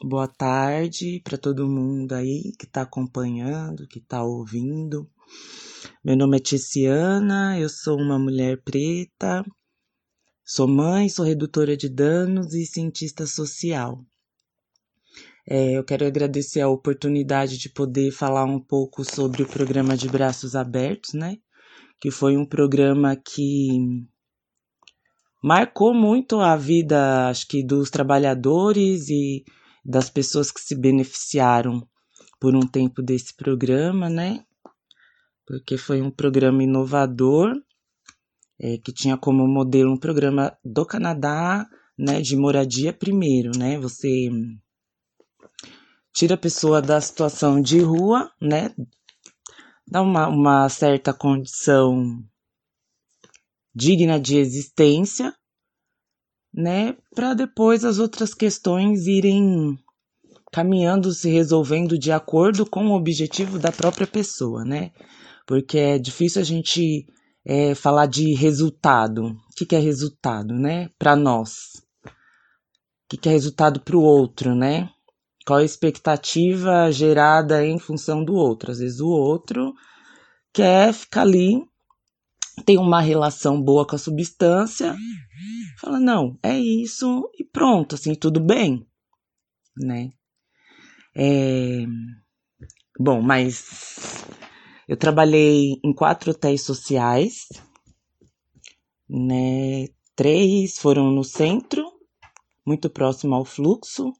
Boa 0.01 0.27
tarde 0.27 1.21
para 1.23 1.37
todo 1.37 1.67
mundo 1.67 2.13
aí 2.13 2.53
que 2.59 2.65
está 2.65 2.81
acompanhando, 2.81 3.87
que 3.87 3.99
está 3.99 4.21
ouvindo. 4.21 5.09
Meu 6.05 6.17
nome 6.17 6.35
é 6.35 6.39
Ticiana, 6.41 7.57
eu 7.57 7.69
sou 7.69 7.97
uma 7.97 8.19
mulher 8.19 8.61
preta, 8.61 9.41
Sou 10.43 10.67
mãe, 10.67 11.07
sou 11.07 11.23
redutora 11.23 11.77
de 11.77 11.87
danos 11.87 12.53
e 12.53 12.65
cientista 12.65 13.25
social. 13.25 14.03
É, 15.47 15.77
eu 15.77 15.83
quero 15.85 16.05
agradecer 16.05 16.59
a 16.59 16.67
oportunidade 16.67 17.57
de 17.57 17.69
poder 17.69 18.11
falar 18.11 18.43
um 18.43 18.59
pouco 18.59 19.05
sobre 19.05 19.43
o 19.43 19.47
programa 19.47 19.95
de 19.95 20.09
Braços 20.09 20.57
Abertos, 20.57 21.13
né? 21.13 21.37
Que 22.01 22.11
foi 22.11 22.35
um 22.35 22.45
programa 22.45 23.15
que 23.15 24.05
marcou 25.41 25.93
muito 25.93 26.41
a 26.41 26.57
vida, 26.57 27.29
acho 27.29 27.47
que, 27.47 27.63
dos 27.63 27.89
trabalhadores 27.89 29.07
e 29.07 29.45
das 29.85 30.09
pessoas 30.09 30.51
que 30.51 30.59
se 30.59 30.75
beneficiaram 30.75 31.87
por 32.41 32.53
um 32.53 32.67
tempo 32.67 33.01
desse 33.01 33.33
programa, 33.33 34.09
né? 34.09 34.43
Porque 35.45 35.77
foi 35.77 36.01
um 36.01 36.09
programa 36.09 36.63
inovador 36.63 37.53
é, 38.59 38.77
que 38.77 38.93
tinha 38.93 39.17
como 39.17 39.47
modelo 39.47 39.91
um 39.91 39.97
programa 39.97 40.57
do 40.63 40.85
Canadá, 40.85 41.67
né, 41.97 42.21
de 42.21 42.35
moradia 42.35 42.93
primeiro, 42.93 43.51
né? 43.57 43.77
Você 43.79 44.29
tira 46.13 46.35
a 46.35 46.37
pessoa 46.37 46.81
da 46.81 47.01
situação 47.01 47.61
de 47.61 47.79
rua, 47.79 48.31
né? 48.41 48.73
Dá 49.85 50.01
uma, 50.01 50.27
uma 50.27 50.69
certa 50.69 51.13
condição 51.13 52.23
digna 53.75 54.19
de 54.19 54.37
existência, 54.37 55.35
né? 56.53 56.95
Para 57.13 57.33
depois 57.33 57.83
as 57.83 57.99
outras 57.99 58.33
questões 58.33 59.07
irem 59.07 59.77
caminhando, 60.51 61.11
se 61.11 61.29
resolvendo 61.29 61.97
de 61.97 62.11
acordo 62.11 62.63
com 62.63 62.87
o 62.87 62.95
objetivo 62.95 63.57
da 63.57 63.71
própria 63.71 64.05
pessoa, 64.05 64.63
né? 64.63 64.91
Porque 65.45 65.77
é 65.77 65.99
difícil 65.99 66.41
a 66.41 66.45
gente 66.45 67.05
é, 67.45 67.75
falar 67.75 68.05
de 68.05 68.33
resultado. 68.33 69.27
O 69.27 69.55
que, 69.55 69.65
que 69.65 69.75
é 69.75 69.79
resultado, 69.79 70.53
né? 70.53 70.89
Para 70.97 71.15
nós. 71.15 71.73
O 72.05 72.09
que, 73.09 73.17
que 73.17 73.29
é 73.29 73.31
resultado 73.31 73.81
para 73.81 73.97
o 73.97 74.01
outro, 74.01 74.55
né? 74.55 74.89
Qual 75.45 75.59
a 75.59 75.65
expectativa 75.65 76.91
gerada 76.91 77.65
em 77.65 77.77
função 77.77 78.23
do 78.23 78.33
outro? 78.33 78.71
Às 78.71 78.79
vezes 78.79 78.99
o 79.01 79.09
outro 79.09 79.73
quer 80.53 80.93
ficar 80.93 81.21
ali, 81.21 81.61
tem 82.65 82.77
uma 82.77 83.01
relação 83.01 83.61
boa 83.61 83.85
com 83.85 83.95
a 83.95 83.99
substância, 83.99 84.95
fala, 85.81 85.99
não, 85.99 86.37
é 86.41 86.57
isso 86.57 87.29
e 87.37 87.43
pronto, 87.43 87.95
assim, 87.95 88.13
tudo 88.15 88.39
bem, 88.39 88.87
né? 89.75 90.11
É... 91.15 91.85
Bom, 92.99 93.21
mas 93.21 93.65
eu 94.87 94.97
trabalhei 94.97 95.79
em 95.83 95.93
quatro 95.93 96.31
hotéis 96.31 96.61
sociais, 96.61 97.47
né? 99.09 99.87
Três 100.15 100.77
foram 100.77 101.11
no 101.11 101.23
centro, 101.23 101.83
muito 102.65 102.89
próximo 102.89 103.33
ao 103.35 103.45
fluxo. 103.45 104.11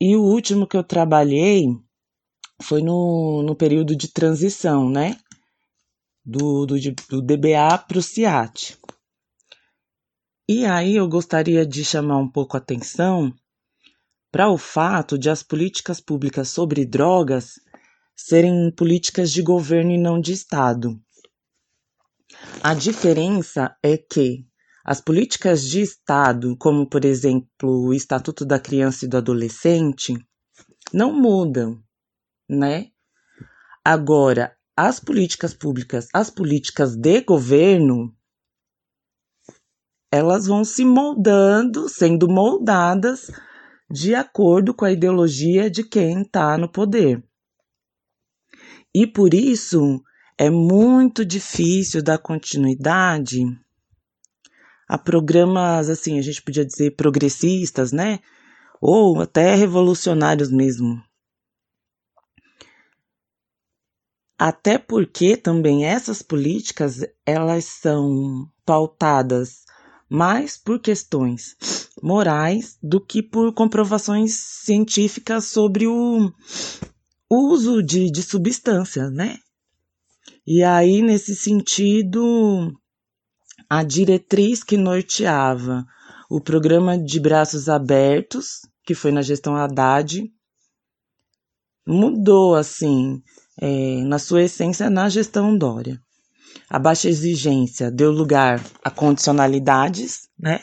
E 0.00 0.16
o 0.16 0.22
último 0.22 0.66
que 0.66 0.76
eu 0.76 0.82
trabalhei 0.82 1.66
foi 2.60 2.82
no, 2.82 3.42
no 3.42 3.54
período 3.54 3.94
de 3.94 4.08
transição, 4.08 4.88
né? 4.90 5.16
Do, 6.24 6.66
do, 6.66 6.74
do 7.08 7.22
DBA 7.22 7.78
para 7.86 7.98
o 7.98 8.02
CIAT. 8.02 8.78
E 10.48 10.64
aí 10.64 10.96
eu 10.96 11.08
gostaria 11.08 11.64
de 11.66 11.84
chamar 11.84 12.18
um 12.18 12.28
pouco 12.28 12.56
a 12.56 12.60
atenção 12.60 13.32
para 14.30 14.48
o 14.48 14.56
fato 14.56 15.18
de 15.18 15.28
as 15.30 15.42
políticas 15.42 16.00
públicas 16.00 16.48
sobre 16.48 16.86
drogas 16.86 17.60
serem 18.16 18.70
políticas 18.70 19.30
de 19.30 19.42
governo 19.42 19.92
e 19.92 19.98
não 19.98 20.20
de 20.20 20.32
Estado. 20.32 21.00
A 22.62 22.74
diferença 22.74 23.76
é 23.82 23.96
que 23.96 24.46
as 24.84 25.00
políticas 25.00 25.62
de 25.62 25.80
Estado, 25.80 26.56
como 26.56 26.88
por 26.88 27.04
exemplo 27.04 27.86
o 27.88 27.94
Estatuto 27.94 28.44
da 28.44 28.58
Criança 28.58 29.04
e 29.04 29.08
do 29.08 29.16
Adolescente, 29.16 30.14
não 30.92 31.12
mudam, 31.12 31.82
né? 32.48 32.88
Agora, 33.84 34.56
as 34.76 34.98
políticas 34.98 35.54
públicas, 35.54 36.08
as 36.12 36.30
políticas 36.30 36.96
de 36.96 37.20
governo, 37.20 38.14
elas 40.10 40.46
vão 40.46 40.64
se 40.64 40.84
moldando, 40.84 41.88
sendo 41.88 42.28
moldadas 42.28 43.30
de 43.90 44.14
acordo 44.14 44.74
com 44.74 44.84
a 44.84 44.92
ideologia 44.92 45.70
de 45.70 45.84
quem 45.84 46.22
está 46.22 46.56
no 46.58 46.70
poder. 46.70 47.22
E 48.94 49.06
por 49.06 49.32
isso 49.32 50.02
é 50.36 50.50
muito 50.50 51.24
difícil 51.24 52.02
dar 52.02 52.18
continuidade 52.18 53.44
a 54.88 54.98
programas, 54.98 55.88
assim, 55.88 56.18
a 56.18 56.22
gente 56.22 56.42
podia 56.42 56.66
dizer 56.66 56.96
progressistas, 56.96 57.92
né? 57.92 58.20
Ou 58.80 59.22
até 59.22 59.54
revolucionários 59.54 60.50
mesmo. 60.50 61.02
Até 64.38 64.76
porque 64.76 65.36
também 65.36 65.86
essas 65.86 66.20
políticas, 66.20 67.00
elas 67.24 67.64
são 67.64 68.50
pautadas 68.66 69.64
mais 70.10 70.58
por 70.58 70.78
questões 70.78 71.56
morais 72.02 72.76
do 72.82 73.00
que 73.00 73.22
por 73.22 73.54
comprovações 73.54 74.34
científicas 74.34 75.46
sobre 75.46 75.86
o 75.86 76.30
uso 77.34 77.82
de, 77.82 78.10
de 78.10 78.22
substâncias, 78.22 79.12
né? 79.12 79.38
E 80.46 80.62
aí, 80.62 81.02
nesse 81.02 81.34
sentido, 81.34 82.72
a 83.68 83.82
diretriz 83.82 84.62
que 84.62 84.76
norteava 84.76 85.84
o 86.28 86.40
programa 86.40 86.98
de 86.98 87.20
braços 87.20 87.68
abertos, 87.68 88.60
que 88.84 88.94
foi 88.94 89.12
na 89.12 89.22
gestão 89.22 89.56
Haddad, 89.56 90.30
mudou 91.86 92.54
assim, 92.54 93.22
é, 93.60 94.02
na 94.02 94.18
sua 94.18 94.42
essência, 94.42 94.88
na 94.90 95.08
gestão 95.08 95.56
Dória. 95.56 96.00
A 96.68 96.78
baixa 96.78 97.08
exigência 97.08 97.90
deu 97.90 98.10
lugar 98.10 98.64
a 98.84 98.90
condicionalidades, 98.90 100.28
né? 100.38 100.60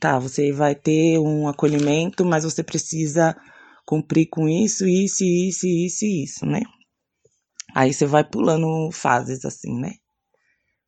Tá, 0.00 0.18
você 0.18 0.52
vai 0.52 0.74
ter 0.74 1.18
um 1.18 1.46
acolhimento, 1.46 2.24
mas 2.24 2.44
você 2.44 2.62
precisa 2.62 3.36
cumprir 3.84 4.28
com 4.28 4.48
isso, 4.48 4.86
isso, 4.86 5.24
isso, 5.24 5.66
isso 5.66 6.04
isso, 6.04 6.46
né? 6.46 6.60
Aí 7.74 7.92
você 7.92 8.06
vai 8.06 8.22
pulando 8.22 8.90
fases 8.92 9.44
assim, 9.44 9.78
né? 9.78 9.94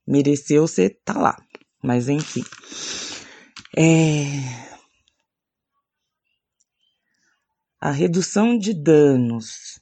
Mereceu, 0.07 0.66
você 0.66 0.90
tá 0.90 1.14
lá. 1.14 1.37
Mas 1.83 2.09
enfim. 2.09 2.44
É... 3.76 4.74
A 7.80 7.90
redução 7.90 8.57
de 8.59 8.72
danos, 8.72 9.78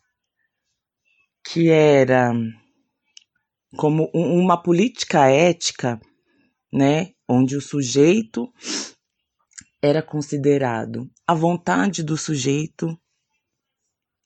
que 1.44 1.70
era 1.70 2.32
como 3.76 4.10
uma 4.12 4.60
política 4.60 5.28
ética, 5.28 6.00
né? 6.72 7.12
Onde 7.28 7.56
o 7.56 7.60
sujeito 7.60 8.52
era 9.80 10.02
considerado 10.02 11.10
a 11.26 11.34
vontade 11.34 12.02
do 12.02 12.16
sujeito, 12.16 12.96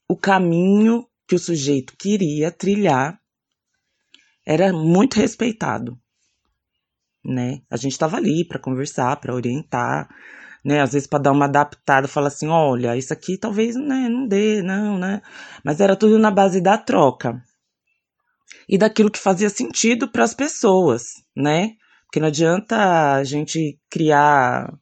o 0.08 0.16
caminho 0.16 1.06
que 1.26 1.34
o 1.34 1.38
sujeito 1.38 1.94
queria 1.98 2.50
trilhar 2.50 3.18
era 4.46 4.72
muito 4.72 5.14
respeitado, 5.14 5.98
né? 7.24 7.62
A 7.68 7.76
gente 7.76 7.92
estava 7.92 8.16
ali 8.16 8.46
para 8.46 8.60
conversar, 8.60 9.16
para 9.16 9.34
orientar, 9.34 10.08
né? 10.64 10.80
Às 10.80 10.92
vezes 10.92 11.08
para 11.08 11.18
dar 11.18 11.32
uma 11.32 11.46
adaptada, 11.46 12.06
falar 12.06 12.28
assim, 12.28 12.46
olha, 12.46 12.96
isso 12.96 13.12
aqui 13.12 13.36
talvez 13.36 13.74
né, 13.74 14.08
não 14.08 14.26
dê, 14.28 14.62
não, 14.62 14.98
né? 14.98 15.20
Mas 15.64 15.80
era 15.80 15.96
tudo 15.96 16.18
na 16.18 16.30
base 16.30 16.60
da 16.60 16.78
troca 16.78 17.42
e 18.68 18.78
daquilo 18.78 19.10
que 19.10 19.18
fazia 19.18 19.48
sentido 19.48 20.10
para 20.10 20.24
as 20.24 20.34
pessoas, 20.34 21.02
né? 21.36 21.72
Porque 22.04 22.20
não 22.20 22.28
adianta 22.28 23.14
a 23.14 23.24
gente 23.24 23.80
criar 23.90 24.72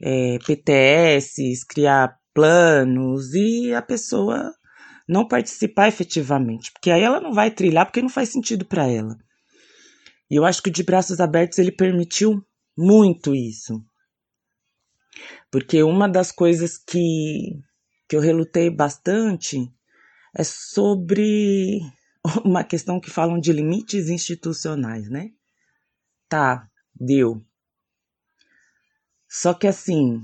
é, 0.00 0.38
PTS, 0.38 1.64
criar 1.68 2.19
planos 2.34 3.34
e 3.34 3.74
a 3.74 3.82
pessoa 3.82 4.54
não 5.08 5.26
participar 5.26 5.88
efetivamente, 5.88 6.70
porque 6.72 6.90
aí 6.90 7.02
ela 7.02 7.20
não 7.20 7.32
vai 7.32 7.50
trilhar 7.50 7.84
porque 7.86 8.02
não 8.02 8.08
faz 8.08 8.28
sentido 8.28 8.64
para 8.64 8.86
ela. 8.86 9.16
E 10.30 10.36
eu 10.36 10.44
acho 10.44 10.62
que 10.62 10.70
o 10.70 10.72
de 10.72 10.84
braços 10.84 11.18
abertos 11.18 11.58
ele 11.58 11.72
permitiu 11.72 12.44
muito 12.78 13.34
isso. 13.34 13.84
Porque 15.50 15.82
uma 15.82 16.08
das 16.08 16.30
coisas 16.30 16.78
que, 16.78 17.60
que 18.08 18.14
eu 18.14 18.20
relutei 18.20 18.70
bastante 18.70 19.68
é 20.36 20.44
sobre 20.44 21.80
uma 22.44 22.62
questão 22.62 23.00
que 23.00 23.10
falam 23.10 23.40
de 23.40 23.52
limites 23.52 24.08
institucionais, 24.08 25.10
né? 25.10 25.32
Tá, 26.28 26.68
deu. 26.94 27.44
Só 29.28 29.52
que 29.52 29.66
assim, 29.66 30.22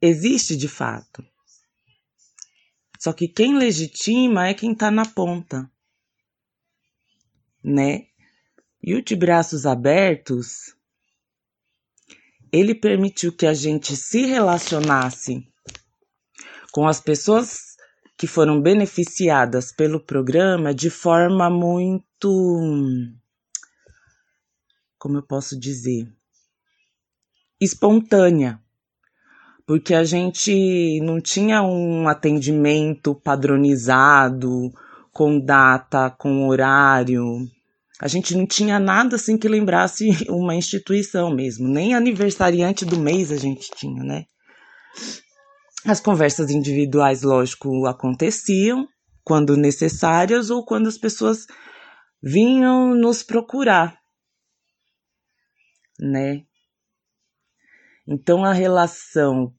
existe 0.00 0.56
de 0.56 0.68
fato. 0.68 1.24
Só 2.98 3.12
que 3.12 3.28
quem 3.28 3.56
legitima 3.56 4.48
é 4.48 4.54
quem 4.54 4.72
está 4.72 4.90
na 4.90 5.06
ponta, 5.06 5.70
né? 7.62 8.06
E 8.82 8.94
o 8.94 9.02
de 9.02 9.14
braços 9.14 9.66
abertos, 9.66 10.74
ele 12.52 12.74
permitiu 12.74 13.34
que 13.34 13.46
a 13.46 13.54
gente 13.54 13.96
se 13.96 14.26
relacionasse 14.26 15.46
com 16.72 16.86
as 16.86 17.00
pessoas 17.00 17.76
que 18.18 18.26
foram 18.26 18.60
beneficiadas 18.60 19.72
pelo 19.72 19.98
programa 19.98 20.74
de 20.74 20.90
forma 20.90 21.48
muito. 21.48 22.28
Como 24.98 25.16
eu 25.16 25.22
posso 25.22 25.58
dizer? 25.58 26.06
Espontânea 27.58 28.62
porque 29.70 29.94
a 29.94 30.02
gente 30.02 31.00
não 31.00 31.20
tinha 31.20 31.62
um 31.62 32.08
atendimento 32.08 33.14
padronizado, 33.14 34.72
com 35.12 35.38
data, 35.38 36.10
com 36.10 36.48
horário. 36.48 37.22
A 38.00 38.08
gente 38.08 38.36
não 38.36 38.48
tinha 38.48 38.80
nada 38.80 39.14
assim 39.14 39.38
que 39.38 39.46
lembrasse 39.46 40.08
uma 40.28 40.56
instituição 40.56 41.32
mesmo, 41.32 41.68
nem 41.68 41.94
aniversariante 41.94 42.84
do 42.84 42.98
mês 42.98 43.30
a 43.30 43.36
gente 43.36 43.70
tinha, 43.76 44.02
né? 44.02 44.24
As 45.84 46.00
conversas 46.00 46.50
individuais, 46.50 47.22
lógico, 47.22 47.86
aconteciam 47.86 48.88
quando 49.22 49.56
necessárias 49.56 50.50
ou 50.50 50.64
quando 50.64 50.88
as 50.88 50.98
pessoas 50.98 51.46
vinham 52.20 52.92
nos 52.92 53.22
procurar, 53.22 53.96
né? 56.00 56.42
Então 58.04 58.44
a 58.44 58.52
relação 58.52 59.54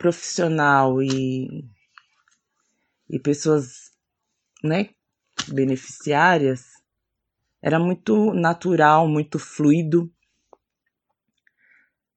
profissional 0.00 1.02
e, 1.02 1.62
e 3.10 3.18
pessoas, 3.18 3.90
né, 4.64 4.88
beneficiárias, 5.48 6.64
era 7.62 7.78
muito 7.78 8.32
natural, 8.32 9.06
muito 9.06 9.38
fluido. 9.38 10.10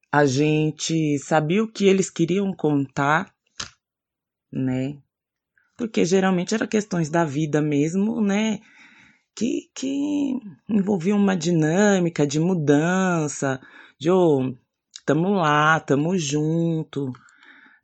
A 0.09 0.25
gente 0.25 1.19
sabia 1.19 1.61
o 1.61 1.69
que 1.69 1.85
eles 1.85 2.09
queriam 2.09 2.53
contar, 2.53 3.35
né? 4.49 4.97
Porque 5.75 6.05
geralmente 6.05 6.55
eram 6.55 6.67
questões 6.67 7.09
da 7.09 7.25
vida 7.25 7.61
mesmo, 7.61 8.21
né? 8.21 8.61
Que, 9.35 9.69
que 9.75 10.39
envolviam 10.69 11.17
uma 11.17 11.35
dinâmica 11.35 12.25
de 12.25 12.39
mudança, 12.39 13.59
de 13.99 14.09
oh, 14.09 14.55
tamo 15.05 15.31
lá, 15.31 15.81
tamo 15.81 16.17
junto, 16.17 17.11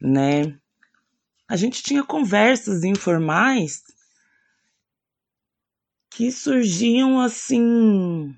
né? 0.02 0.58
A 1.48 1.56
gente 1.56 1.82
tinha 1.82 2.04
conversas 2.04 2.84
informais 2.84 3.82
que 6.12 6.32
surgiam 6.32 7.20
assim 7.20 8.36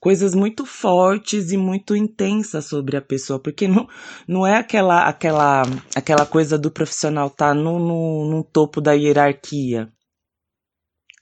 coisas 0.00 0.34
muito 0.34 0.64
fortes 0.64 1.52
e 1.52 1.56
muito 1.56 1.94
intensas 1.94 2.64
sobre 2.64 2.96
a 2.96 3.02
pessoa, 3.02 3.38
porque 3.38 3.68
não, 3.68 3.86
não 4.26 4.46
é 4.46 4.56
aquela 4.56 5.06
aquela 5.06 5.62
aquela 5.94 6.24
coisa 6.24 6.58
do 6.58 6.70
profissional 6.70 7.26
estar 7.26 7.48
tá 7.48 7.54
no, 7.54 7.78
no, 7.78 8.30
no 8.30 8.44
topo 8.44 8.80
da 8.80 8.92
hierarquia. 8.92 9.92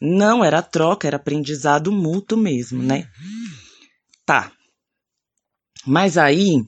Não, 0.01 0.45
era 0.45 0.63
troca, 0.63 1.09
era 1.09 1.17
aprendizado 1.17 1.91
mútuo 1.91 2.39
mesmo, 2.39 2.81
né? 2.81 3.11
Tá. 4.25 4.53
Mas 5.85 6.17
aí 6.17 6.65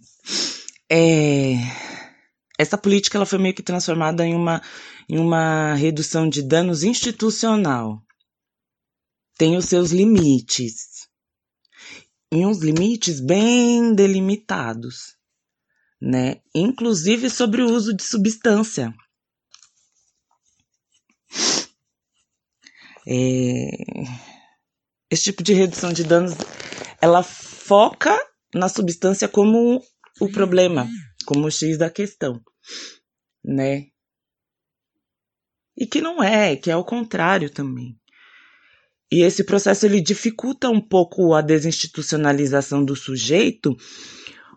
é, 0.91 1.55
essa 2.59 2.77
política 2.77 3.17
ela 3.17 3.25
foi 3.25 3.39
meio 3.39 3.55
que 3.55 3.63
transformada 3.63 4.27
em 4.27 4.35
uma, 4.35 4.61
em 5.09 5.19
uma 5.19 5.75
redução 5.75 6.29
de 6.29 6.43
danos 6.43 6.83
institucional. 6.83 8.03
Tem 9.39 9.57
os 9.57 9.67
seus 9.67 9.93
limites. 9.93 11.09
Em 12.33 12.45
uns 12.45 12.59
limites 12.59 13.21
bem 13.21 13.95
delimitados, 13.95 15.17
né? 16.01 16.43
Inclusive 16.55 17.31
sobre 17.31 17.63
o 17.63 17.71
uso 17.71 17.95
de 17.95 18.03
substância. 18.03 18.93
É, 23.07 23.69
esse 25.11 25.25
tipo 25.25 25.43
de 25.43 25.55
redução 25.55 25.93
de 25.93 26.05
danos, 26.05 26.35
ela 27.01 27.23
foca 27.23 28.17
na 28.55 28.69
substância 28.69 29.27
como 29.27 29.83
o 30.21 30.31
problema 30.31 30.87
como 31.25 31.47
o 31.47 31.51
X 31.51 31.79
da 31.79 31.91
questão, 31.91 32.41
né? 33.45 33.87
E 35.77 35.87
que 35.87 36.01
não 36.01 36.23
é, 36.23 36.57
que 36.57 36.71
é 36.71 36.77
o 36.77 36.85
contrário 36.85 37.49
também. 37.49 37.99
E 39.11 39.23
esse 39.23 39.43
processo 39.43 39.87
ele 39.87 40.01
dificulta 40.01 40.69
um 40.69 40.81
pouco 40.81 41.35
a 41.35 41.41
desinstitucionalização 41.41 42.85
do 42.85 42.95
sujeito, 42.95 43.77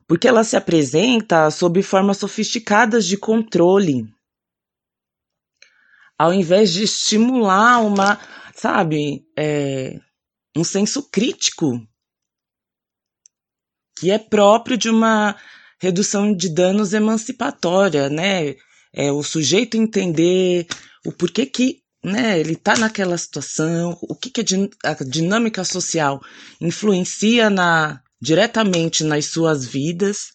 porque 0.07 0.27
ela 0.27 0.43
se 0.43 0.55
apresenta 0.55 1.49
sob 1.49 1.81
formas 1.81 2.17
sofisticadas 2.17 3.05
de 3.05 3.17
controle. 3.17 4.05
Ao 6.17 6.33
invés 6.33 6.71
de 6.71 6.83
estimular 6.83 7.79
uma, 7.79 8.19
sabe, 8.53 9.25
é, 9.37 9.99
um 10.55 10.63
senso 10.63 11.09
crítico 11.09 11.81
que 14.03 14.11
é 14.11 14.19
próprio 14.19 14.75
de 14.75 14.89
uma 14.89 15.33
redução 15.79 16.35
de 16.35 16.49
danos 16.49 16.91
emancipatória, 16.91 18.09
né? 18.09 18.53
É 18.91 19.13
o 19.13 19.23
sujeito 19.23 19.77
entender 19.77 20.67
o 21.05 21.11
porquê 21.13 21.45
que 21.45 21.79
né, 22.03 22.37
ele 22.37 22.51
está 22.51 22.75
naquela 22.75 23.17
situação, 23.17 23.97
o 24.01 24.13
que, 24.13 24.29
que 24.29 24.41
a, 24.83 24.91
a 24.91 24.93
dinâmica 25.05 25.63
social 25.63 26.21
influencia 26.59 27.49
na, 27.49 28.01
diretamente 28.21 29.05
nas 29.05 29.27
suas 29.27 29.65
vidas, 29.65 30.33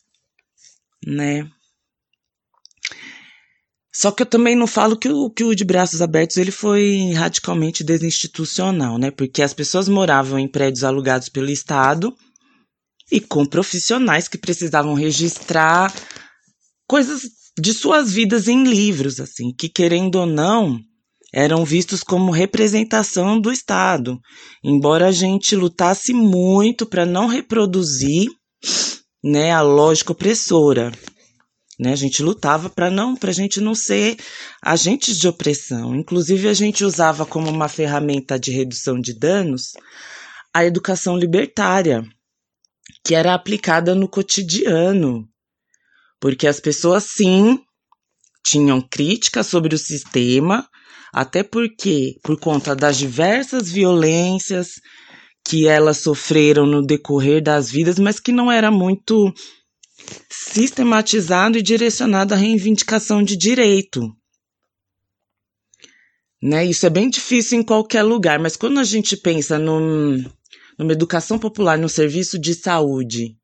né? 1.07 1.47
Só 3.93 4.11
que 4.11 4.23
eu 4.23 4.27
também 4.27 4.57
não 4.57 4.67
falo 4.67 4.97
que 4.97 5.11
o, 5.11 5.29
que 5.29 5.45
o 5.45 5.55
de 5.55 5.65
braços 5.65 6.01
abertos 6.01 6.39
ele 6.39 6.53
foi 6.53 7.13
radicalmente 7.13 7.85
desinstitucional, 7.85 8.97
né? 8.97 9.11
Porque 9.11 9.43
as 9.43 9.53
pessoas 9.53 9.91
moravam 9.91 10.39
em 10.39 10.49
prédios 10.49 10.85
alugados 10.85 11.29
pelo 11.29 11.51
Estado 11.51 12.17
e 13.11 13.21
com 13.21 13.47
profissionais 13.47 14.29
que 14.29 14.39
precisavam 14.39 14.95
registrar 14.95 15.93
coisas 16.87 17.23
de 17.59 17.73
suas 17.73 18.13
vidas 18.13 18.49
em 18.49 18.65
livros, 18.65 19.21
assim, 19.21 19.53
que 19.53 19.69
querendo 19.69 20.17
ou 20.17 20.27
não, 20.27 20.79
eram 21.33 21.65
vistos 21.65 22.03
como 22.03 22.31
representação 22.31 23.41
do 23.41 23.53
Estado, 23.53 24.19
embora 24.65 25.09
a 25.09 25.13
gente 25.13 25.55
lutasse 25.55 26.13
muito 26.13 26.87
para 26.87 27.05
não 27.05 27.27
reproduzir, 27.27 28.29
né, 29.23 29.53
a 29.53 29.61
lógica 29.61 30.13
opressora. 30.13 30.93
Né? 31.79 31.93
A 31.93 31.97
gente 31.97 32.23
lutava 32.23 32.71
para 32.71 32.91
não, 32.91 33.15
para 33.15 33.31
a 33.31 33.35
gente 33.35 33.61
não 33.61 33.75
ser 33.75 34.17
agentes 34.63 35.17
de 35.17 35.29
opressão. 35.29 35.95
Inclusive 35.95 36.49
a 36.49 36.55
gente 36.55 36.85
usava 36.85 37.25
como 37.25 37.49
uma 37.49 37.69
ferramenta 37.69 38.39
de 38.39 38.51
redução 38.51 38.99
de 38.99 39.17
danos 39.17 39.73
a 40.53 40.65
educação 40.65 41.17
libertária, 41.17 42.03
que 43.05 43.15
era 43.15 43.35
aplicada 43.35 43.95
no 43.95 44.09
cotidiano, 44.09 45.29
porque 46.21 46.47
as 46.47 46.61
pessoas 46.61 47.05
sim 47.05 47.59
tinham 48.45 48.81
críticas 48.81 49.47
sobre 49.47 49.75
o 49.75 49.79
sistema, 49.79 50.69
até 51.13 51.43
porque 51.43 52.17
por 52.23 52.39
conta 52.39 52.75
das 52.75 52.97
diversas 52.97 53.71
violências 53.71 54.75
que 55.47 55.67
elas 55.67 55.99
sofreram 55.99 56.67
no 56.67 56.85
decorrer 56.85 57.43
das 57.43 57.71
vidas, 57.71 57.99
mas 57.99 58.21
que 58.21 58.33
não 58.33 58.51
era 58.53 58.71
muito 58.71 59.33
sistematizado 60.31 61.59
e 61.59 61.63
direcionado 61.63 62.35
à 62.35 62.37
reivindicação 62.37 63.23
de 63.23 63.37
direito. 63.37 64.15
Né? 66.43 66.67
Isso 66.67 66.87
é 66.87 66.91
bem 66.91 67.09
difícil 67.11 67.59
em 67.59 67.63
qualquer 67.65 68.03
lugar, 68.03 68.39
mas 68.39 68.57
quando 68.57 68.79
a 68.79 68.85
gente 68.85 69.17
pensa 69.17 69.59
num, 69.59 70.23
numa 70.79 70.93
educação 70.93 71.39
popular, 71.39 71.77
no 71.77 71.89
serviço 71.89 72.39
de 72.39 72.55
saúde, 72.55 73.37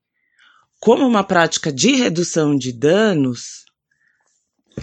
como 0.79 1.07
uma 1.07 1.25
prática 1.25 1.73
de 1.73 1.93
redução 1.93 2.55
de 2.57 2.73
danos, 2.73 3.65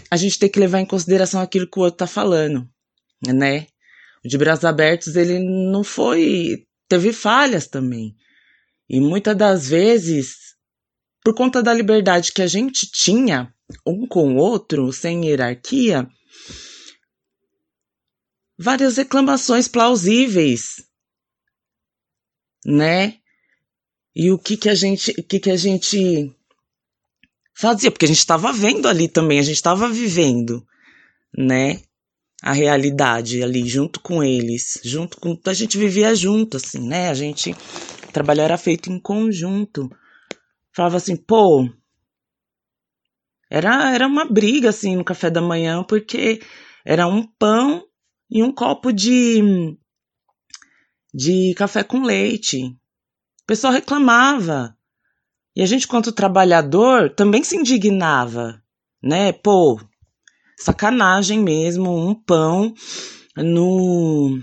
a 0.09 0.17
gente 0.17 0.37
tem 0.37 0.49
que 0.49 0.59
levar 0.59 0.79
em 0.79 0.85
consideração 0.85 1.41
aquilo 1.41 1.69
que 1.69 1.79
o 1.79 1.83
outro 1.83 1.95
está 1.95 2.07
falando, 2.07 2.67
né? 3.25 3.67
O 4.23 4.27
de 4.27 4.37
braços 4.37 4.65
abertos, 4.65 5.15
ele 5.15 5.39
não 5.39 5.83
foi. 5.83 6.65
teve 6.87 7.13
falhas 7.13 7.67
também. 7.67 8.15
E 8.89 8.99
muitas 8.99 9.35
das 9.35 9.67
vezes 9.67 10.51
por 11.23 11.35
conta 11.35 11.61
da 11.61 11.73
liberdade 11.73 12.31
que 12.31 12.41
a 12.41 12.47
gente 12.47 12.89
tinha 12.91 13.53
um 13.85 14.07
com 14.07 14.35
o 14.35 14.37
outro, 14.37 14.91
sem 14.91 15.27
hierarquia, 15.27 16.07
várias 18.57 18.97
reclamações 18.97 19.67
plausíveis, 19.67 20.83
né? 22.65 23.15
E 24.15 24.31
o 24.31 24.37
que 24.37 24.57
que 24.57 24.69
a 24.69 24.75
gente, 24.75 25.11
o 25.17 25.23
que 25.23 25.39
que 25.39 25.51
a 25.51 25.57
gente 25.57 26.33
fazia? 27.53 27.91
Porque 27.91 28.05
a 28.05 28.07
gente 28.07 28.17
estava 28.17 28.51
vendo 28.51 28.87
ali 28.87 29.07
também, 29.07 29.39
a 29.39 29.43
gente 29.43 29.55
estava 29.55 29.89
vivendo, 29.89 30.65
né? 31.37 31.81
A 32.43 32.53
realidade 32.53 33.43
ali 33.43 33.67
junto 33.67 33.99
com 33.99 34.23
eles, 34.23 34.79
junto 34.83 35.17
com 35.19 35.39
a 35.45 35.53
gente 35.53 35.77
vivia 35.77 36.13
junto 36.15 36.57
assim, 36.57 36.87
né? 36.87 37.09
A 37.09 37.13
gente 37.13 37.55
trabalho 38.11 38.41
era 38.41 38.57
feito 38.57 38.91
em 38.91 38.99
conjunto 38.99 39.89
falava 40.73 40.97
assim, 40.97 41.15
pô. 41.15 41.69
Era, 43.49 43.93
era 43.93 44.07
uma 44.07 44.25
briga, 44.25 44.69
assim, 44.69 44.95
no 44.95 45.03
café 45.03 45.29
da 45.29 45.41
manhã, 45.41 45.83
porque 45.83 46.41
era 46.85 47.05
um 47.05 47.27
pão 47.37 47.83
e 48.29 48.41
um 48.41 48.51
copo 48.51 48.93
de, 48.93 49.77
de 51.13 51.53
café 51.55 51.83
com 51.83 52.03
leite. 52.03 52.65
O 52.65 53.45
pessoal 53.45 53.73
reclamava. 53.73 54.75
E 55.55 55.61
a 55.61 55.65
gente, 55.65 55.87
quanto 55.87 56.11
trabalhador, 56.11 57.13
também 57.13 57.43
se 57.43 57.57
indignava, 57.57 58.61
né? 59.03 59.33
Pô, 59.33 59.79
sacanagem 60.57 61.41
mesmo, 61.41 61.93
um 61.93 62.15
pão 62.15 62.73
no, 63.35 64.39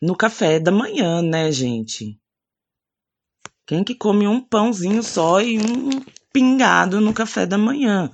no 0.00 0.16
café 0.16 0.60
da 0.60 0.70
manhã, 0.70 1.20
né, 1.20 1.50
gente? 1.50 2.18
Quem 3.66 3.82
que 3.82 3.94
come 3.94 4.28
um 4.28 4.40
pãozinho 4.40 5.02
só 5.02 5.40
e 5.40 5.58
um 5.58 6.00
pingado 6.32 7.00
no 7.00 7.12
café 7.12 7.46
da 7.46 7.56
manhã, 7.56 8.10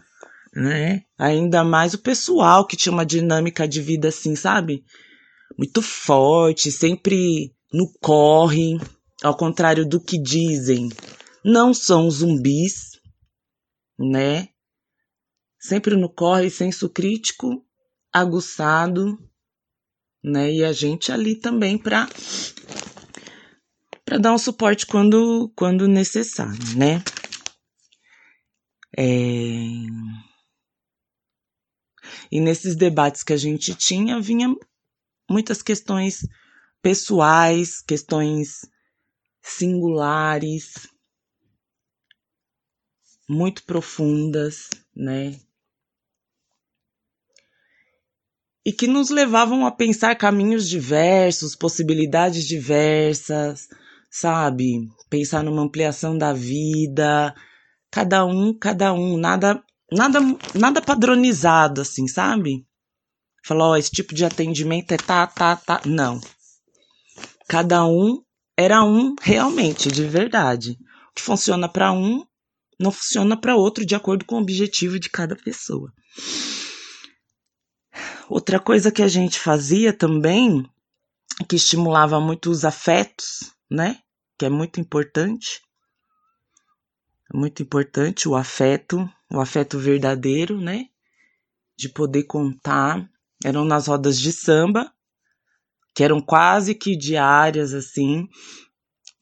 né? 0.55 1.03
Ainda 1.19 1.65
mais 1.65 1.93
o 1.93 1.99
pessoal 1.99 2.67
que 2.67 2.77
tinha 2.77 2.93
uma 2.93 3.05
dinâmica 3.05 3.67
de 3.67 3.83
vida 3.83 4.09
assim, 4.09 4.37
sabe? 4.37 4.85
Muito 5.57 5.83
forte, 5.83 6.71
sempre 6.71 7.55
no 7.73 7.93
corre, 8.01 8.79
ao 9.23 9.37
contrário 9.37 9.87
do 9.87 10.01
que 10.01 10.21
dizem. 10.21 10.89
Não 11.45 11.73
são 11.73 12.11
zumbis, 12.11 13.01
né? 13.99 14.49
Sempre 15.59 15.97
no 15.97 16.09
corre, 16.09 16.51
senso 16.51 16.89
crítico 16.89 17.65
aguçado, 18.13 19.19
né? 20.23 20.53
E 20.53 20.65
a 20.65 20.73
gente 20.73 21.13
ali 21.13 21.37
também 21.37 21.79
para 21.79 22.09
para 24.05 24.19
dar 24.19 24.33
um 24.33 24.39
suporte 24.39 24.87
quando, 24.87 25.53
quando 25.55 25.87
necessário, 25.87 26.77
né? 26.77 27.01
É... 28.99 29.05
E 32.33 32.41
nesses 32.41 32.75
debates 32.75 33.23
que 33.23 33.33
a 33.33 33.37
gente 33.37 33.73
tinha, 33.73 34.21
vinha 34.21 34.53
muitas 35.31 35.63
questões 35.63 36.27
pessoais, 36.83 37.81
questões 37.81 38.69
singulares, 39.41 40.89
muito 43.29 43.63
profundas, 43.63 44.69
né? 44.95 45.39
E 48.67 48.73
que 48.73 48.89
nos 48.89 49.09
levavam 49.09 49.65
a 49.65 49.71
pensar 49.71 50.17
caminhos 50.17 50.69
diversos, 50.69 51.55
possibilidades 51.55 52.45
diversas, 52.47 53.69
sabe? 54.11 54.89
Pensar 55.09 55.45
numa 55.45 55.63
ampliação 55.63 56.19
da 56.19 56.33
vida, 56.33 57.35
cada 57.91 58.25
um, 58.27 58.53
cada 58.53 58.93
um, 58.93 59.17
nada, 59.17 59.63
nada, 59.93 60.19
nada 60.55 60.83
padronizado, 60.83 61.81
assim, 61.81 62.07
sabe? 62.09 62.67
Falar, 63.43 63.69
ó, 63.69 63.77
esse 63.77 63.91
tipo 63.91 64.15
de 64.15 64.25
atendimento 64.25 64.93
é 64.93 64.97
tá, 64.97 65.27
tá, 65.27 65.57
tá. 65.57 65.81
Não. 65.85 66.21
Cada 67.49 67.85
um 67.85 68.23
era 68.57 68.85
um 68.85 69.15
realmente, 69.21 69.91
de 69.91 70.05
verdade. 70.05 70.79
O 71.11 71.15
que 71.15 71.23
funciona 71.23 71.69
para 71.69 71.93
um 71.93 72.25
não 72.79 72.91
funciona 72.91 73.37
para 73.37 73.57
outro 73.57 73.85
de 73.85 73.95
acordo 73.95 74.25
com 74.25 74.37
o 74.37 74.41
objetivo 74.41 74.99
de 74.99 75.11
cada 75.11 75.37
pessoa. 75.37 75.93
Outra 78.29 78.61
coisa 78.61 78.93
que 78.93 79.03
a 79.03 79.09
gente 79.09 79.39
fazia 79.39 79.93
também, 79.93 80.65
que 81.49 81.57
estimulava 81.57 82.21
muito 82.21 82.51
os 82.51 82.65
afetos, 82.65 83.53
né? 83.69 83.99
Que 84.39 84.47
é 84.47 84.49
muito 84.49 84.81
importante. 84.81 85.61
É 87.33 87.37
muito 87.37 87.63
importante 87.63 88.29
o 88.29 88.35
afeto, 88.35 89.09
o 89.31 89.41
afeto 89.41 89.79
verdadeiro, 89.79 90.61
né? 90.61 90.87
De 91.77 91.89
poder 91.89 92.25
contar. 92.25 93.09
Eram 93.45 93.65
nas 93.65 93.87
rodas 93.87 94.21
de 94.21 94.33
samba, 94.33 94.93
que 95.95 96.05
eram 96.05 96.21
quase 96.21 96.75
que 96.75 96.97
diárias, 96.97 97.73
assim. 97.75 98.27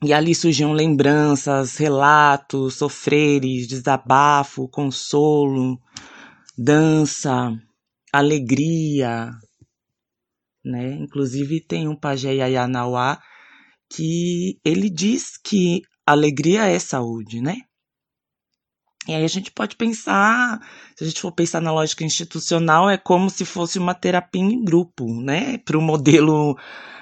E 0.03 0.13
ali 0.13 0.35
surgiam 0.35 0.73
lembranças, 0.73 1.77
relatos, 1.77 2.75
sofreres, 2.75 3.67
desabafo, 3.67 4.69
consolo, 4.69 5.79
dança, 6.57 7.53
alegria, 8.13 9.31
né? 10.65 10.95
Inclusive 10.95 11.61
tem 11.61 11.89
um 11.89 11.97
pajé 11.97 12.35
Yayanauá 12.35 13.21
que 13.91 14.59
ele 14.65 14.91
diz 14.91 15.37
que 15.37 15.83
alegria 16.07 16.67
é 16.67 16.79
saúde, 16.79 17.41
né? 17.41 17.63
E 19.09 19.15
aí 19.15 19.25
a 19.25 19.29
gente 19.29 19.51
pode 19.51 19.75
pensar, 19.75 20.61
se 20.95 21.03
a 21.03 21.07
gente 21.07 21.23
for 21.23 21.33
pensar 21.33 21.63
na 21.63 21.73
lógica 21.73 22.05
institucional, 22.05 22.91
é 22.91 22.99
como 22.99 23.31
se 23.31 23.47
fosse 23.47 23.79
uma 23.79 23.95
terapia 23.95 24.43
em 24.43 24.63
grupo, 24.63 25.07
né? 25.23 25.57
Para 25.57 25.79
o 25.79 25.81
modelo 25.81 26.59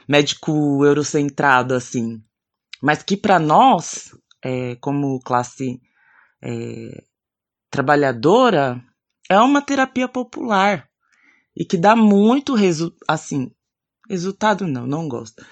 médico 0.09 0.85
eurocentrado, 0.85 1.75
assim. 1.75 2.23
Mas 2.81 3.03
que 3.03 3.17
para 3.17 3.41
nós, 3.41 4.17
é, 4.45 4.77
como 4.77 5.19
classe 5.19 5.81
é, 6.41 7.03
trabalhadora, 7.69 8.81
é 9.29 9.41
uma 9.41 9.61
terapia 9.61 10.07
popular 10.07 10.89
e 11.57 11.65
que 11.65 11.77
dá 11.77 11.97
muito 11.97 12.55
resultado, 12.55 13.05
assim, 13.09 13.51
resultado 14.09 14.65
não, 14.65 14.87
não 14.87 15.09
gosto. 15.09 15.45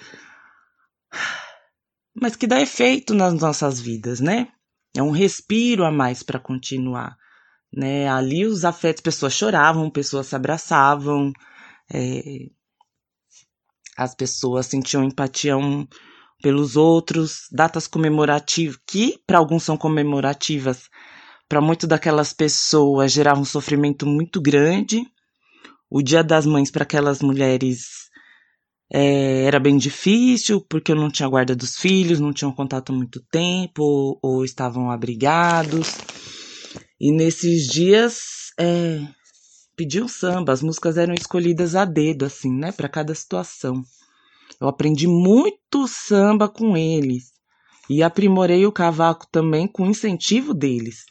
Mas 2.14 2.36
que 2.36 2.46
dá 2.46 2.60
efeito 2.60 3.12
nas 3.12 3.34
nossas 3.34 3.80
vidas, 3.80 4.20
né? 4.20 4.52
É 4.96 5.02
um 5.02 5.10
respiro 5.10 5.84
a 5.84 5.90
mais 5.90 6.22
para 6.22 6.38
continuar, 6.38 7.16
né? 7.72 8.08
Ali 8.08 8.46
os 8.46 8.64
afetos, 8.64 9.02
pessoas 9.02 9.32
choravam, 9.32 9.90
pessoas 9.90 10.28
se 10.28 10.36
abraçavam, 10.36 11.32
é, 11.92 12.48
as 13.96 14.14
pessoas 14.14 14.66
sentiam 14.66 15.04
empatia 15.04 15.56
um 15.56 15.86
pelos 16.42 16.76
outros, 16.76 17.48
datas 17.50 17.86
comemorativas, 17.86 18.78
que 18.86 19.18
para 19.26 19.38
alguns 19.38 19.62
são 19.62 19.76
comemorativas, 19.76 20.90
para 21.48 21.60
muitas 21.60 21.88
daquelas 21.88 22.32
pessoas 22.32 23.12
gerava 23.12 23.40
um 23.40 23.44
sofrimento 23.44 24.06
muito 24.06 24.40
grande. 24.42 25.06
O 25.88 26.02
Dia 26.02 26.22
das 26.22 26.44
Mães 26.44 26.70
para 26.70 26.82
aquelas 26.82 27.20
mulheres 27.22 28.03
é, 28.92 29.44
era 29.44 29.58
bem 29.58 29.76
difícil, 29.76 30.60
porque 30.60 30.92
eu 30.92 30.96
não 30.96 31.10
tinha 31.10 31.28
guarda 31.28 31.54
dos 31.54 31.76
filhos, 31.76 32.20
não 32.20 32.32
tinham 32.32 32.52
contato 32.52 32.92
muito 32.92 33.20
tempo, 33.30 33.82
ou, 33.82 34.18
ou 34.22 34.44
estavam 34.44 34.90
abrigados. 34.90 35.98
E 37.00 37.12
nesses 37.12 37.66
dias 37.66 38.52
é, 38.58 39.00
pediam 39.76 40.06
samba, 40.06 40.52
as 40.52 40.62
músicas 40.62 40.96
eram 40.96 41.14
escolhidas 41.14 41.74
a 41.74 41.84
dedo, 41.84 42.24
assim, 42.24 42.52
né, 42.52 42.72
para 42.72 42.88
cada 42.88 43.14
situação. 43.14 43.82
Eu 44.60 44.68
aprendi 44.68 45.06
muito 45.06 45.86
samba 45.88 46.48
com 46.48 46.76
eles 46.76 47.32
e 47.88 48.02
aprimorei 48.02 48.64
o 48.66 48.72
cavaco 48.72 49.26
também 49.30 49.66
com 49.66 49.86
incentivo 49.86 50.54
deles. 50.54 51.04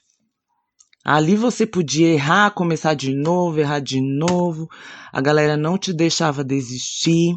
Ali 1.03 1.35
você 1.35 1.65
podia 1.65 2.07
errar, 2.07 2.51
começar 2.51 2.93
de 2.93 3.13
novo, 3.13 3.59
errar 3.59 3.79
de 3.79 3.99
novo. 3.99 4.69
A 5.11 5.19
galera 5.19 5.57
não 5.57 5.77
te 5.77 5.91
deixava 5.91 6.43
desistir. 6.43 7.35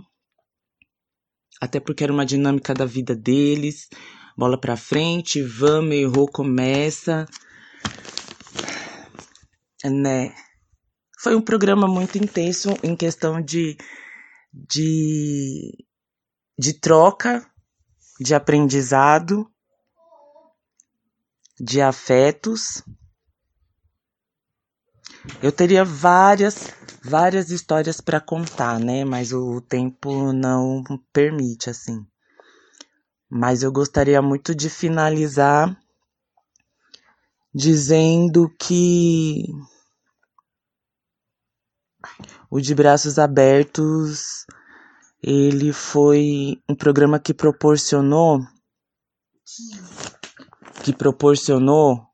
Até 1.60 1.80
porque 1.80 2.04
era 2.04 2.12
uma 2.12 2.26
dinâmica 2.26 2.74
da 2.74 2.84
vida 2.84 3.14
deles. 3.14 3.88
Bola 4.36 4.60
pra 4.60 4.76
frente, 4.76 5.42
vamos, 5.42 5.94
errou, 5.94 6.28
começa. 6.28 7.26
Né? 9.84 10.34
Foi 11.18 11.34
um 11.34 11.40
programa 11.40 11.88
muito 11.88 12.18
intenso 12.18 12.76
em 12.82 12.94
questão 12.94 13.40
de, 13.40 13.76
de, 14.52 15.84
de 16.58 16.74
troca, 16.74 17.50
de 18.20 18.34
aprendizado, 18.34 19.50
de 21.58 21.80
afetos. 21.80 22.82
Eu 25.42 25.52
teria 25.52 25.84
várias, 25.84 26.72
várias 27.02 27.50
histórias 27.50 28.00
para 28.00 28.20
contar, 28.20 28.80
né? 28.80 29.04
Mas 29.04 29.32
o 29.32 29.60
tempo 29.60 30.32
não 30.32 30.82
permite, 31.12 31.70
assim. 31.70 32.06
Mas 33.28 33.62
eu 33.62 33.72
gostaria 33.72 34.22
muito 34.22 34.54
de 34.54 34.70
finalizar 34.70 35.76
dizendo 37.54 38.48
que 38.58 39.44
o 42.50 42.60
De 42.60 42.74
Braços 42.74 43.18
Abertos 43.18 44.44
ele 45.22 45.72
foi 45.72 46.62
um 46.68 46.74
programa 46.74 47.18
que 47.18 47.32
proporcionou 47.32 48.40
que 50.84 50.92
proporcionou 50.92 52.06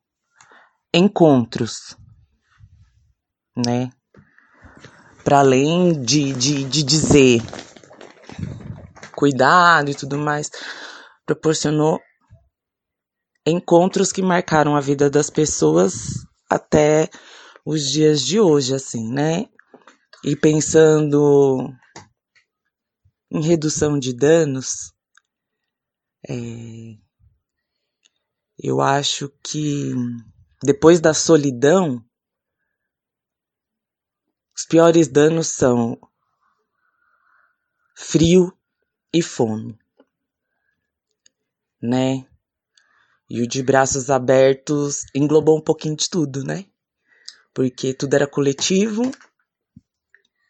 encontros 0.95 1.97
né? 3.57 3.91
Para 5.25 5.39
além 5.39 6.03
de, 6.03 6.33
de, 6.33 6.65
de 6.65 6.83
dizer 6.83 7.43
cuidado 9.15 9.91
e 9.91 9.95
tudo 9.95 10.19
mais, 10.19 10.51
proporcionou 11.25 12.01
encontros 13.47 14.13
que 14.13 14.23
marcaram 14.23 14.77
a 14.77 14.81
vida 14.81 15.09
das 15.09 15.31
pessoas 15.31 16.25
até 16.51 17.09
os 17.65 17.89
dias 17.89 18.21
de 18.21 18.41
hoje, 18.41 18.75
assim, 18.75 19.09
né? 19.13 19.47
E 20.25 20.37
pensando 20.37 21.73
em 23.31 23.41
redução 23.43 23.99
de 23.99 24.13
danos, 24.13 24.93
é, 26.29 26.35
eu 28.59 28.81
acho 28.81 29.33
que 29.45 29.93
depois 30.63 31.01
da 31.01 31.15
solidão, 31.15 32.05
os 34.57 34.65
piores 34.67 35.09
danos 35.09 35.49
são 35.49 35.99
frio 37.97 38.57
e 39.13 39.23
fome, 39.23 39.79
né? 41.81 42.27
E 43.29 43.41
o 43.41 43.47
de 43.47 43.63
braços 43.63 44.11
abertos 44.11 45.05
englobou 45.15 45.59
um 45.59 45.63
pouquinho 45.63 45.97
de 45.97 46.09
tudo, 46.09 46.45
né? 46.45 46.67
Porque 47.55 47.95
tudo 47.95 48.15
era 48.15 48.27
coletivo, 48.27 49.11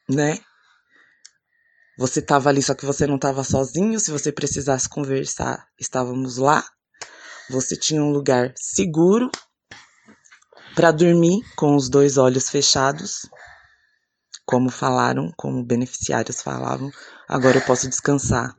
né? 0.09 0.39
Você 1.97 2.21
tava 2.21 2.49
ali, 2.49 2.63
só 2.63 2.75
que 2.75 2.87
você 2.87 3.07
não 3.07 3.19
tava 3.19 3.45
sozinho. 3.45 4.01
Se 4.01 4.11
você 4.11 4.33
precisasse 4.33 4.89
conversar, 4.89 5.69
estávamos 5.79 6.39
lá. 6.39 6.65
Você 7.51 7.77
tinha 7.77 8.03
um 8.03 8.11
lugar 8.11 8.53
seguro 8.57 9.31
para 10.75 10.91
dormir 10.91 11.43
com 11.55 11.77
os 11.77 11.89
dois 11.89 12.17
olhos 12.17 12.49
fechados 12.49 13.29
como 14.45 14.71
falaram, 14.71 15.33
como 15.37 15.65
beneficiários 15.65 16.43
falavam, 16.43 16.91
agora 17.29 17.59
eu 17.59 17.65
posso 17.65 17.89
descansar, 17.89 18.57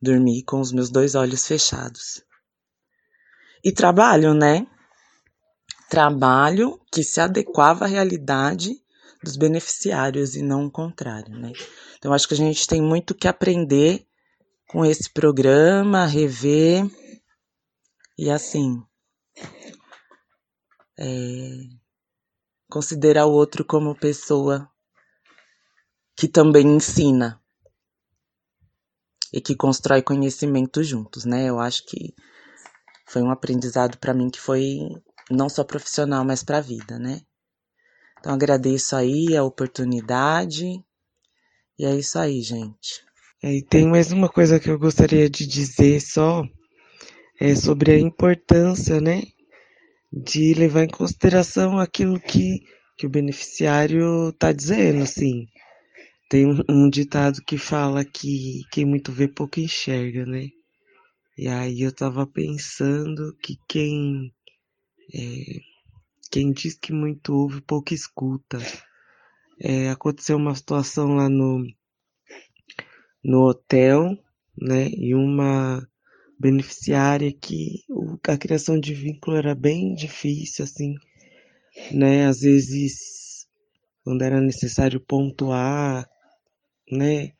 dormir 0.00 0.42
com 0.44 0.60
os 0.60 0.72
meus 0.72 0.90
dois 0.90 1.14
olhos 1.14 1.46
fechados. 1.46 2.24
E 3.64 3.72
trabalho, 3.72 4.34
né? 4.34 4.66
Trabalho 5.88 6.80
que 6.92 7.02
se 7.02 7.20
adequava 7.20 7.84
à 7.84 7.88
realidade 7.88 8.80
dos 9.22 9.36
beneficiários 9.36 10.36
e 10.36 10.42
não 10.42 10.66
o 10.66 10.70
contrário, 10.70 11.36
né? 11.38 11.52
Então 11.98 12.12
acho 12.12 12.28
que 12.28 12.34
a 12.34 12.36
gente 12.36 12.66
tem 12.66 12.80
muito 12.80 13.14
que 13.14 13.28
aprender 13.28 14.06
com 14.68 14.84
esse 14.84 15.10
programa, 15.12 16.06
rever 16.06 16.84
e 18.18 18.30
assim 18.30 18.82
é, 20.98 21.06
considerar 22.68 23.26
o 23.26 23.32
outro 23.32 23.64
como 23.64 23.94
pessoa 23.94 24.68
que 26.16 26.26
também 26.26 26.66
ensina 26.66 27.40
e 29.32 29.40
que 29.40 29.54
constrói 29.54 30.02
conhecimento 30.02 30.82
juntos, 30.82 31.24
né? 31.24 31.48
Eu 31.48 31.60
acho 31.60 31.84
que 31.86 32.14
foi 33.06 33.22
um 33.22 33.30
aprendizado 33.30 33.98
para 33.98 34.14
mim 34.14 34.30
que 34.30 34.40
foi 34.40 34.78
não 35.30 35.48
só 35.48 35.62
profissional, 35.62 36.24
mas 36.24 36.42
para 36.42 36.58
a 36.58 36.62
vida, 36.62 36.98
né? 36.98 37.20
Então 38.18 38.32
agradeço 38.32 38.96
aí 38.96 39.36
a 39.36 39.44
oportunidade 39.44 40.82
e 41.78 41.84
é 41.84 41.94
isso 41.94 42.18
aí, 42.18 42.40
gente. 42.40 43.04
É, 43.42 43.52
e 43.52 43.62
tem 43.62 43.86
mais 43.86 44.10
uma 44.10 44.28
coisa 44.28 44.58
que 44.58 44.70
eu 44.70 44.78
gostaria 44.78 45.28
de 45.28 45.46
dizer 45.46 46.00
só 46.00 46.42
é 47.38 47.54
sobre 47.54 47.92
a 47.92 47.98
importância, 47.98 48.98
né, 48.98 49.22
de 50.10 50.54
levar 50.54 50.84
em 50.84 50.88
consideração 50.88 51.78
aquilo 51.78 52.18
que, 52.18 52.60
que 52.96 53.06
o 53.06 53.10
beneficiário 53.10 54.30
está 54.30 54.52
dizendo, 54.52 55.02
assim. 55.02 55.46
Tem 56.28 56.44
um, 56.68 56.90
ditado 56.90 57.40
que 57.42 57.56
fala 57.56 58.04
que 58.04 58.64
quem 58.72 58.84
muito 58.84 59.12
vê 59.12 59.28
pouco 59.28 59.60
enxerga, 59.60 60.26
né? 60.26 60.48
E 61.38 61.46
aí 61.46 61.82
eu 61.82 61.92
tava 61.92 62.26
pensando 62.26 63.36
que 63.42 63.56
quem 63.68 64.32
é, 65.14 65.60
quem 66.30 66.52
diz 66.52 66.74
que 66.74 66.92
muito 66.92 67.32
ouve 67.32 67.60
pouco 67.60 67.94
escuta. 67.94 68.58
É, 69.60 69.88
aconteceu 69.88 70.36
uma 70.36 70.54
situação 70.54 71.14
lá 71.14 71.28
no 71.28 71.64
no 73.22 73.42
hotel, 73.48 74.18
né? 74.60 74.88
E 74.88 75.14
uma 75.14 75.86
beneficiária 76.40 77.32
que 77.32 77.84
a 78.28 78.36
criação 78.36 78.80
de 78.80 78.94
vínculo 78.94 79.36
era 79.36 79.54
bem 79.54 79.94
difícil, 79.94 80.64
assim, 80.64 80.94
né? 81.92 82.26
Às 82.26 82.40
vezes, 82.40 83.46
quando 84.02 84.22
era 84.22 84.40
necessário 84.40 85.00
pontuar 85.00 86.08
né? 86.90 87.32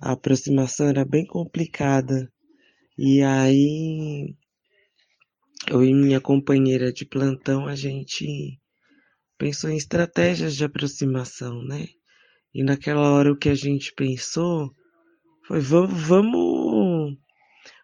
A 0.00 0.12
aproximação 0.12 0.88
era 0.88 1.04
bem 1.04 1.26
complicada. 1.26 2.30
E 2.98 3.22
aí, 3.22 4.34
eu 5.68 5.84
e 5.84 5.94
minha 5.94 6.20
companheira 6.20 6.92
de 6.92 7.04
plantão, 7.04 7.66
a 7.66 7.74
gente 7.74 8.58
pensou 9.38 9.70
em 9.70 9.76
estratégias 9.76 10.54
de 10.54 10.64
aproximação, 10.64 11.62
né? 11.62 11.88
E 12.54 12.62
naquela 12.62 13.10
hora 13.12 13.32
o 13.32 13.36
que 13.36 13.48
a 13.48 13.54
gente 13.54 13.92
pensou 13.94 14.74
foi 15.46 15.60
vamos, 15.60 16.00
vamos 16.02 17.18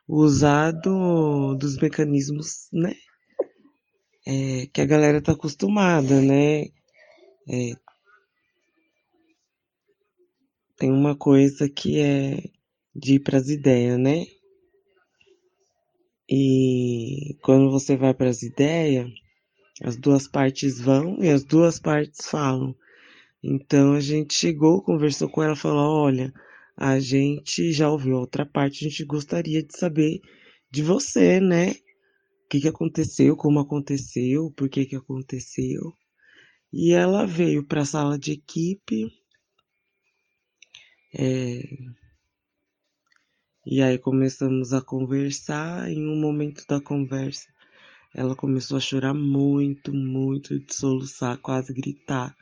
usar 0.06 0.72
do, 0.72 1.54
dos 1.54 1.76
mecanismos, 1.78 2.68
né? 2.72 2.94
É, 4.26 4.66
que 4.72 4.80
a 4.80 4.86
galera 4.86 5.22
tá 5.22 5.32
acostumada, 5.32 6.20
né? 6.20 6.66
É, 7.48 7.72
tem 10.78 10.92
uma 10.92 11.16
coisa 11.16 11.68
que 11.68 11.98
é 12.00 12.42
de 12.94 13.14
ir 13.14 13.20
para 13.20 13.38
as 13.38 13.48
ideias, 13.48 13.98
né? 13.98 14.26
E 16.30 17.36
quando 17.42 17.70
você 17.70 17.96
vai 17.96 18.14
para 18.14 18.28
as 18.28 18.42
ideias, 18.42 19.10
as 19.82 19.96
duas 19.96 20.28
partes 20.28 20.80
vão 20.80 21.22
e 21.22 21.28
as 21.28 21.44
duas 21.44 21.80
partes 21.80 22.28
falam. 22.28 22.76
Então 23.42 23.94
a 23.94 24.00
gente 24.00 24.34
chegou, 24.34 24.82
conversou 24.82 25.28
com 25.28 25.42
ela, 25.42 25.56
falou: 25.56 26.04
olha, 26.04 26.32
a 26.76 27.00
gente 27.00 27.72
já 27.72 27.90
ouviu 27.90 28.16
a 28.16 28.20
outra 28.20 28.46
parte, 28.46 28.84
a 28.84 28.88
gente 28.88 29.04
gostaria 29.04 29.62
de 29.62 29.76
saber 29.76 30.20
de 30.70 30.82
você, 30.82 31.40
né? 31.40 31.70
O 31.70 32.48
que, 32.50 32.60
que 32.60 32.68
aconteceu, 32.68 33.36
como 33.36 33.58
aconteceu, 33.60 34.50
por 34.56 34.68
que, 34.68 34.86
que 34.86 34.96
aconteceu. 34.96 35.92
E 36.72 36.92
ela 36.92 37.26
veio 37.26 37.66
para 37.66 37.82
a 37.82 37.86
sala 37.86 38.18
de 38.18 38.32
equipe. 38.32 39.06
É... 41.18 41.62
E 43.66 43.82
aí 43.82 43.98
começamos 43.98 44.72
a 44.72 44.80
conversar. 44.80 45.90
Em 45.90 46.06
um 46.06 46.20
momento 46.20 46.64
da 46.66 46.80
conversa, 46.80 47.48
ela 48.14 48.36
começou 48.36 48.76
a 48.76 48.80
chorar 48.80 49.12
muito, 49.12 49.92
muito, 49.92 50.58
de 50.58 50.72
soluçar, 50.72 51.36
quase 51.38 51.74
gritar. 51.74 52.36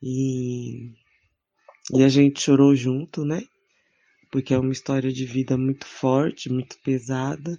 E, 0.00 0.92
e 1.92 2.02
a 2.04 2.08
gente 2.08 2.40
chorou 2.40 2.74
junto, 2.76 3.24
né? 3.24 3.42
Porque 4.30 4.54
é 4.54 4.58
uma 4.58 4.72
história 4.72 5.12
de 5.12 5.24
vida 5.26 5.56
muito 5.56 5.86
forte, 5.86 6.52
muito 6.52 6.78
pesada. 6.84 7.58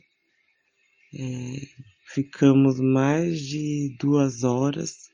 É, 1.14 1.68
ficamos 2.14 2.80
mais 2.80 3.42
de 3.42 3.96
duas 4.00 4.44
horas 4.44 5.10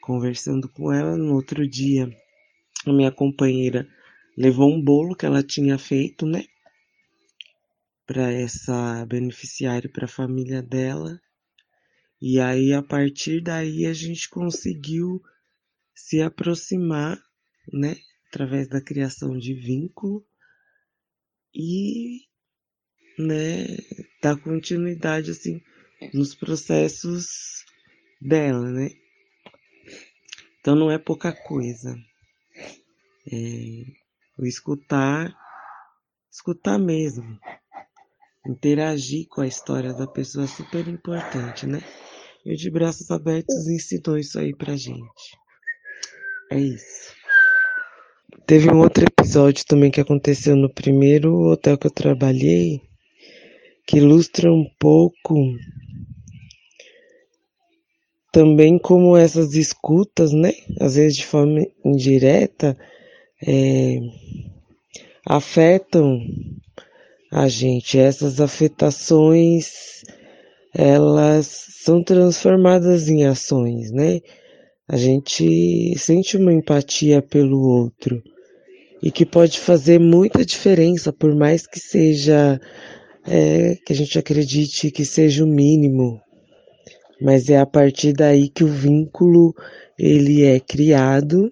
conversando 0.00 0.68
com 0.70 0.90
ela. 0.90 1.16
No 1.18 1.34
outro 1.34 1.68
dia, 1.68 2.10
a 2.86 2.92
minha 2.92 3.12
companheira 3.12 3.86
levou 4.38 4.72
um 4.72 4.80
bolo 4.80 5.16
que 5.16 5.26
ela 5.26 5.42
tinha 5.42 5.76
feito, 5.76 6.24
né? 6.24 6.44
Para 8.06 8.32
essa 8.32 9.04
beneficiária, 9.04 9.90
para 9.90 10.04
a 10.04 10.08
família 10.08 10.62
dela. 10.62 11.20
E 12.22 12.38
aí, 12.38 12.72
a 12.72 12.80
partir 12.80 13.42
daí, 13.42 13.84
a 13.84 13.92
gente 13.92 14.30
conseguiu 14.30 15.20
se 15.92 16.22
aproximar, 16.22 17.20
né, 17.72 17.96
através 18.28 18.68
da 18.68 18.80
criação 18.80 19.36
de 19.36 19.54
vínculo 19.54 20.24
e, 21.52 22.20
né, 23.18 23.66
dar 24.22 24.40
continuidade 24.40 25.32
assim 25.32 25.60
nos 26.14 26.34
processos 26.36 27.64
dela, 28.20 28.70
né? 28.70 28.90
Então 30.60 30.76
não 30.76 30.90
é 30.90 30.98
pouca 30.98 31.32
coisa. 31.32 31.96
É, 33.30 34.07
o 34.38 34.46
escutar, 34.46 35.36
escutar 36.30 36.78
mesmo, 36.78 37.38
interagir 38.46 39.26
com 39.28 39.40
a 39.40 39.46
história 39.46 39.92
da 39.92 40.06
pessoa 40.06 40.44
é 40.44 40.48
super 40.48 40.86
importante, 40.86 41.66
né? 41.66 41.80
E 42.44 42.52
o 42.52 42.56
de 42.56 42.70
braços 42.70 43.10
abertos 43.10 43.66
ensinou 43.66 44.16
isso 44.16 44.38
aí 44.38 44.54
pra 44.54 44.76
gente. 44.76 45.36
É 46.50 46.58
isso. 46.58 47.12
Teve 48.46 48.70
um 48.70 48.78
outro 48.78 49.04
episódio 49.04 49.64
também 49.66 49.90
que 49.90 50.00
aconteceu 50.00 50.56
no 50.56 50.72
primeiro 50.72 51.50
hotel 51.50 51.76
que 51.76 51.86
eu 51.86 51.90
trabalhei, 51.90 52.80
que 53.86 53.98
ilustra 53.98 54.50
um 54.50 54.64
pouco 54.78 55.34
também 58.32 58.78
como 58.78 59.16
essas 59.16 59.54
escutas, 59.54 60.32
né, 60.32 60.52
às 60.80 60.94
vezes 60.94 61.16
de 61.16 61.26
forma 61.26 61.66
indireta, 61.84 62.78
é, 63.46 63.98
afetam 65.26 66.20
a 67.30 67.48
gente. 67.48 67.98
Essas 67.98 68.40
afetações, 68.40 70.02
elas 70.74 71.46
são 71.84 72.02
transformadas 72.02 73.08
em 73.08 73.24
ações, 73.24 73.90
né? 73.90 74.20
A 74.88 74.96
gente 74.96 75.94
sente 75.98 76.36
uma 76.36 76.52
empatia 76.52 77.20
pelo 77.20 77.60
outro 77.60 78.22
e 79.02 79.10
que 79.10 79.24
pode 79.24 79.60
fazer 79.60 80.00
muita 80.00 80.44
diferença, 80.44 81.12
por 81.12 81.34
mais 81.34 81.66
que 81.66 81.78
seja 81.78 82.60
é, 83.26 83.76
que 83.84 83.92
a 83.92 83.96
gente 83.96 84.18
acredite 84.18 84.90
que 84.90 85.04
seja 85.04 85.44
o 85.44 85.46
mínimo, 85.46 86.20
mas 87.20 87.48
é 87.50 87.58
a 87.58 87.66
partir 87.66 88.12
daí 88.12 88.48
que 88.48 88.64
o 88.64 88.68
vínculo 88.68 89.54
ele 89.98 90.44
é 90.44 90.58
criado 90.58 91.50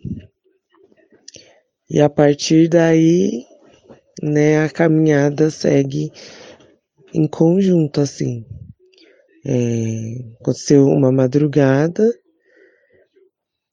e 1.89 2.01
a 2.01 2.09
partir 2.09 2.69
daí, 2.69 3.45
né, 4.23 4.65
a 4.65 4.69
caminhada 4.69 5.51
segue 5.51 6.13
em 7.15 7.27
conjunto 7.27 8.01
assim. 8.01 8.45
É, 9.45 10.35
aconteceu 10.41 10.87
uma 10.87 11.13
madrugada 11.13 12.13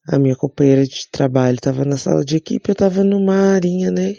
a 0.07 0.19
minha 0.19 0.35
companheira 0.35 0.85
de 0.85 1.09
trabalho 1.09 1.55
estava 1.55 1.85
na 1.85 1.97
sala 1.97 2.25
de 2.25 2.35
equipe, 2.35 2.69
eu 2.69 2.73
estava 2.73 3.03
numa 3.03 3.53
arinha, 3.53 3.89
né? 3.89 4.17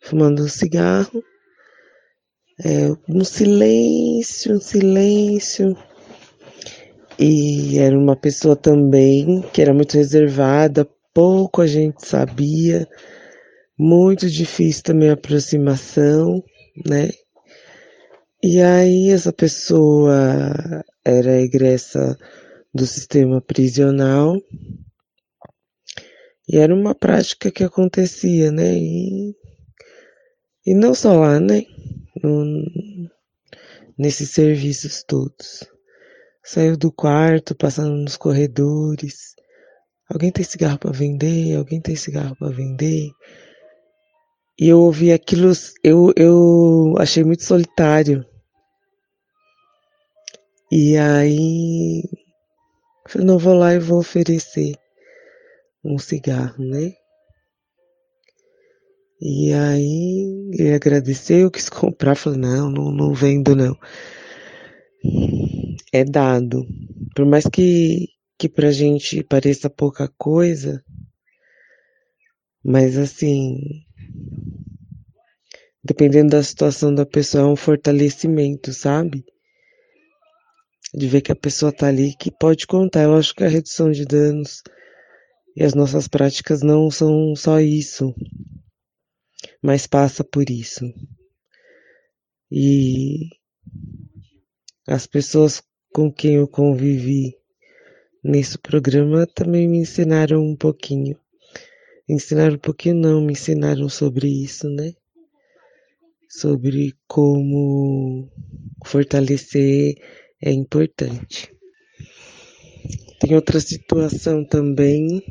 Fumando 0.00 0.44
um 0.44 0.48
cigarro. 0.48 1.24
É, 2.64 2.90
um 3.08 3.24
silêncio, 3.24 4.54
um 4.54 4.60
silêncio. 4.60 5.76
E 7.18 7.78
era 7.78 7.98
uma 7.98 8.14
pessoa 8.14 8.54
também 8.54 9.42
que 9.52 9.60
era 9.60 9.74
muito 9.74 9.94
reservada, 9.94 10.88
pouco 11.12 11.62
a 11.62 11.66
gente 11.66 12.06
sabia, 12.06 12.88
muito 13.78 14.28
difícil 14.28 14.82
também 14.82 15.10
a 15.10 15.12
aproximação, 15.12 16.42
né? 16.84 17.10
E 18.42 18.60
aí 18.60 19.10
essa 19.10 19.32
pessoa 19.32 20.84
era 21.04 21.40
egressa 21.40 22.18
do 22.74 22.86
sistema 22.86 23.40
prisional 23.40 24.36
e 26.48 26.56
era 26.56 26.74
uma 26.74 26.94
prática 26.94 27.50
que 27.50 27.62
acontecia, 27.62 28.50
né? 28.50 28.74
E, 28.74 29.34
e 30.66 30.74
não 30.74 30.94
só 30.94 31.14
lá, 31.14 31.38
né? 31.38 31.64
No, 32.22 32.64
nesses 33.98 34.30
serviços 34.30 35.04
todos. 35.04 35.64
Saiu 36.42 36.76
do 36.76 36.90
quarto, 36.90 37.54
passando 37.54 37.94
nos 37.96 38.16
corredores. 38.16 39.34
Alguém 40.08 40.32
tem 40.32 40.44
cigarro 40.44 40.78
para 40.78 40.90
vender? 40.90 41.56
Alguém 41.56 41.80
tem 41.80 41.94
cigarro 41.94 42.34
para 42.36 42.48
vender? 42.50 43.10
E 44.60 44.68
eu 44.68 44.80
ouvi 44.80 45.12
aquilo, 45.12 45.52
eu, 45.84 46.12
eu 46.16 46.94
achei 46.98 47.22
muito 47.22 47.44
solitário. 47.44 48.26
E 50.70 50.96
aí, 50.96 52.02
falei, 53.06 53.26
não 53.26 53.38
vou 53.38 53.54
lá 53.54 53.72
e 53.72 53.78
vou 53.78 54.00
oferecer 54.00 54.74
um 55.84 55.96
cigarro, 55.96 56.62
né? 56.64 56.92
E 59.20 59.52
aí 59.52 60.50
ele 60.52 60.74
agradeceu, 60.74 61.50
quis 61.50 61.68
comprar, 61.70 62.16
falei, 62.16 62.40
não, 62.40 62.68
não, 62.68 62.90
não 62.90 63.14
vendo 63.14 63.54
não. 63.54 63.76
É 65.92 66.04
dado. 66.04 66.66
Por 67.14 67.24
mais 67.24 67.44
que, 67.46 68.08
que 68.36 68.48
pra 68.48 68.72
gente 68.72 69.22
pareça 69.22 69.70
pouca 69.70 70.08
coisa, 70.18 70.84
mas 72.62 72.98
assim, 72.98 73.84
dependendo 75.88 76.32
da 76.32 76.42
situação 76.42 76.94
da 76.94 77.06
pessoa, 77.06 77.44
é 77.44 77.46
um 77.46 77.56
fortalecimento, 77.56 78.74
sabe? 78.74 79.24
De 80.92 81.08
ver 81.08 81.22
que 81.22 81.32
a 81.32 81.36
pessoa 81.36 81.72
tá 81.72 81.88
ali 81.88 82.14
que 82.14 82.30
pode 82.30 82.66
contar. 82.66 83.04
Eu 83.04 83.14
acho 83.14 83.34
que 83.34 83.42
a 83.42 83.48
redução 83.48 83.90
de 83.90 84.04
danos 84.04 84.62
e 85.56 85.64
as 85.64 85.72
nossas 85.72 86.06
práticas 86.06 86.60
não 86.60 86.90
são 86.90 87.34
só 87.34 87.58
isso, 87.58 88.14
mas 89.62 89.86
passa 89.86 90.22
por 90.22 90.50
isso. 90.50 90.84
E 92.52 93.30
as 94.86 95.06
pessoas 95.06 95.62
com 95.90 96.12
quem 96.12 96.34
eu 96.34 96.46
convivi 96.46 97.34
nesse 98.22 98.58
programa 98.58 99.26
também 99.26 99.66
me 99.66 99.78
ensinaram 99.78 100.42
um 100.42 100.54
pouquinho. 100.54 101.18
Ensinaram 102.06 102.56
um 102.56 102.58
pouquinho, 102.58 102.96
não, 102.96 103.22
me 103.22 103.32
ensinaram 103.32 103.88
sobre 103.88 104.28
isso, 104.28 104.68
né? 104.68 104.92
Sobre 106.28 106.94
como 107.06 108.28
fortalecer 108.84 109.94
é 110.42 110.52
importante. 110.52 111.50
Tem 113.18 113.34
outra 113.34 113.58
situação 113.58 114.44
também 114.44 115.22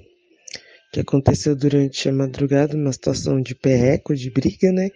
que 0.91 0.99
aconteceu 0.99 1.55
durante 1.55 2.09
a 2.09 2.11
madrugada, 2.13 2.75
uma 2.75 2.91
situação 2.91 3.41
de 3.41 3.53
perreco, 3.53 4.15
de 4.15 4.29
briga, 4.31 4.71
né? 4.71 4.89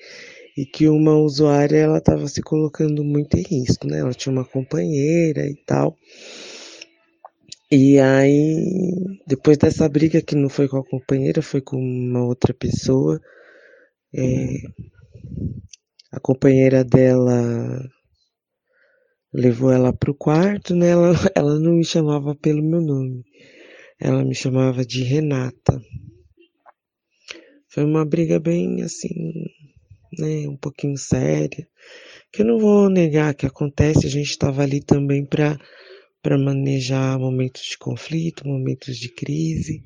E 0.58 0.66
que 0.66 0.90
uma 0.90 1.16
usuária 1.16 1.78
ela 1.78 2.00
estava 2.00 2.28
se 2.28 2.42
colocando 2.42 3.04
muito 3.04 3.38
em 3.38 3.44
risco, 3.44 3.88
né? 3.88 4.00
Ela 4.00 4.14
tinha 4.14 4.34
uma 4.34 4.44
companheira 4.44 5.46
e 5.46 5.56
tal. 5.66 5.96
E 7.72 8.00
aí, 8.00 9.20
depois 9.26 9.58
dessa 9.58 9.88
briga 9.88 10.22
que 10.22 10.36
não 10.36 10.50
foi 10.50 10.68
com 10.68 10.78
a 10.78 10.84
companheira, 10.84 11.42
foi 11.42 11.62
com 11.62 11.78
uma 11.78 12.26
outra 12.26 12.54
pessoa, 12.54 13.22
é, 14.14 14.56
a 16.12 16.20
companheira 16.20 16.84
dela 16.84 17.90
levou 19.34 19.72
ela 19.72 19.94
pro 19.94 20.14
quarto, 20.14 20.76
né? 20.76 20.90
Ela, 20.90 21.14
ela 21.36 21.60
não 21.60 21.74
me 21.74 21.86
chamava 21.86 22.36
pelo 22.36 22.62
meu 22.62 22.82
nome. 22.82 23.24
Ela 24.00 24.26
me 24.26 24.36
chamava 24.36 24.86
de 24.86 25.04
Renata. 25.04 25.82
Foi 27.70 27.86
uma 27.86 28.06
briga 28.06 28.40
bem 28.40 28.82
assim, 28.82 29.46
né, 30.20 30.48
um 30.48 30.58
pouquinho 30.58 30.98
séria. 30.98 31.68
Que 32.32 32.42
eu 32.42 32.46
não 32.46 32.60
vou 32.60 32.90
negar 32.90 33.34
que 33.34 33.46
acontece, 33.46 34.06
a 34.06 34.10
gente 34.10 34.30
estava 34.30 34.62
ali 34.64 34.82
também 34.82 35.26
para 35.26 35.58
para 36.22 36.38
manejar 36.38 37.18
momentos 37.18 37.64
de 37.64 37.78
conflito, 37.80 38.48
momentos 38.48 38.98
de 38.98 39.10
crise. 39.10 39.84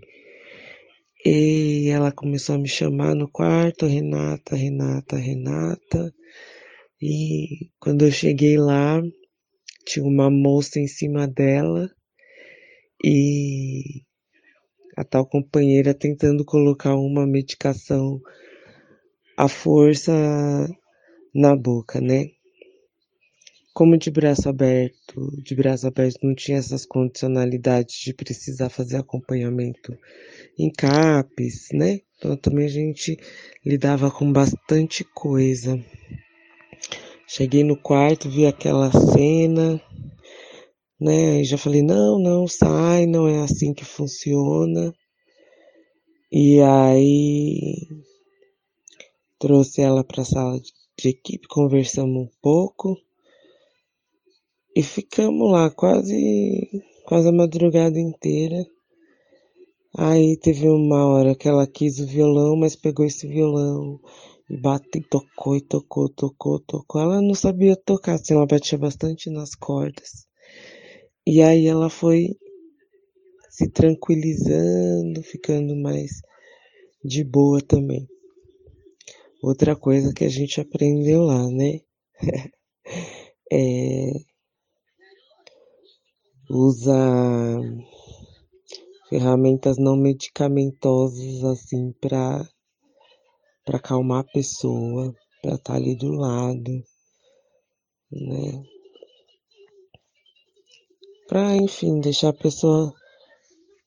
E 1.28 1.90
ela 1.90 2.12
começou 2.12 2.54
a 2.54 2.60
me 2.60 2.68
chamar 2.68 3.16
no 3.16 3.28
quarto, 3.28 3.88
Renata, 3.88 4.56
Renata, 4.56 5.18
Renata. 5.18 6.14
E 7.02 7.72
quando 7.80 8.06
eu 8.06 8.12
cheguei 8.12 8.60
lá, 8.60 9.02
tinha 9.88 10.06
uma 10.06 10.30
moça 10.30 10.80
em 10.80 10.86
cima 10.86 11.28
dela 11.28 11.90
e 13.04 14.04
a 14.96 15.04
tal 15.04 15.28
companheira 15.28 15.96
tentando 15.96 16.46
colocar 16.46 16.96
uma 16.96 17.26
medicação 17.26 18.22
à 19.36 19.48
força 19.48 20.14
na 21.34 21.56
boca, 21.56 22.00
né? 22.00 22.35
Como 23.76 23.98
de 23.98 24.10
braço 24.10 24.48
aberto, 24.48 25.30
de 25.44 25.54
braço 25.54 25.86
aberto 25.86 26.20
não 26.24 26.34
tinha 26.34 26.60
essas 26.60 26.86
condicionalidades 26.86 28.00
de 28.00 28.14
precisar 28.14 28.70
fazer 28.70 28.96
acompanhamento 28.96 29.94
em 30.58 30.72
CAPES, 30.72 31.68
né? 31.74 32.00
Então 32.18 32.38
também 32.38 32.68
a 32.68 32.70
gente 32.70 33.20
lidava 33.66 34.10
com 34.10 34.32
bastante 34.32 35.04
coisa. 35.04 35.78
Cheguei 37.28 37.66
no 37.66 37.76
quarto, 37.76 38.30
vi 38.30 38.46
aquela 38.46 38.90
cena, 38.94 39.82
né? 40.98 41.42
E 41.42 41.44
já 41.44 41.58
falei, 41.58 41.82
não, 41.82 42.18
não, 42.18 42.48
sai, 42.48 43.06
não 43.06 43.28
é 43.28 43.44
assim 43.44 43.74
que 43.74 43.84
funciona. 43.84 44.96
E 46.32 46.62
aí 46.62 47.90
trouxe 49.38 49.82
ela 49.82 50.02
para 50.02 50.22
a 50.22 50.26
sala 50.26 50.62
de 50.98 51.10
equipe, 51.10 51.46
conversamos 51.50 52.24
um 52.24 52.30
pouco 52.42 52.96
e 54.76 54.84
ficamos 54.84 55.50
lá 55.52 55.72
quase 55.72 56.70
quase 57.06 57.30
a 57.30 57.32
madrugada 57.32 57.98
inteira. 57.98 58.66
Aí 59.98 60.38
teve 60.38 60.68
uma 60.68 61.06
hora 61.06 61.34
que 61.36 61.48
ela 61.48 61.66
quis 61.66 62.00
o 62.00 62.06
violão, 62.06 62.58
mas 62.58 62.76
pegou 62.76 63.06
esse 63.06 63.26
violão 63.26 64.00
e 64.50 64.58
bateu, 64.58 65.02
tocou 65.10 65.56
e 65.56 65.62
tocou, 65.62 66.10
tocou, 66.10 66.60
tocou. 66.60 67.02
Ela 67.02 67.22
não 67.22 67.34
sabia 67.34 67.78
tocar, 67.78 68.16
assim, 68.16 68.34
ela 68.34 68.46
batia 68.46 68.78
bastante 68.78 69.30
nas 69.30 69.56
cordas. 69.56 70.28
E 71.26 71.42
aí 71.42 71.66
ela 71.68 71.90
foi 71.90 72.36
se 73.50 73.70
tranquilizando, 73.70 75.24
ficando 75.24 75.76
mais 75.78 76.22
de 77.04 77.24
boa 77.24 77.62
também. 77.62 78.06
Outra 79.42 79.76
coisa 79.76 80.14
que 80.14 80.26
a 80.26 80.30
gente 80.30 80.60
aprendeu 80.60 81.22
lá, 81.22 81.48
né? 81.50 81.80
é 83.50 84.35
usar 86.50 87.62
ferramentas 89.10 89.78
não 89.78 89.96
medicamentosas 89.96 91.44
assim 91.44 91.92
para 92.00 92.48
para 93.66 93.78
acalmar 93.78 94.20
a 94.20 94.32
pessoa, 94.32 95.16
para 95.42 95.56
estar 95.56 95.74
tá 95.74 95.76
ali 95.76 95.96
do 95.96 96.12
lado, 96.12 96.84
né? 98.12 98.64
Para, 101.28 101.56
enfim, 101.56 102.00
deixar 102.00 102.30
a 102.30 102.34
pessoa 102.34 102.94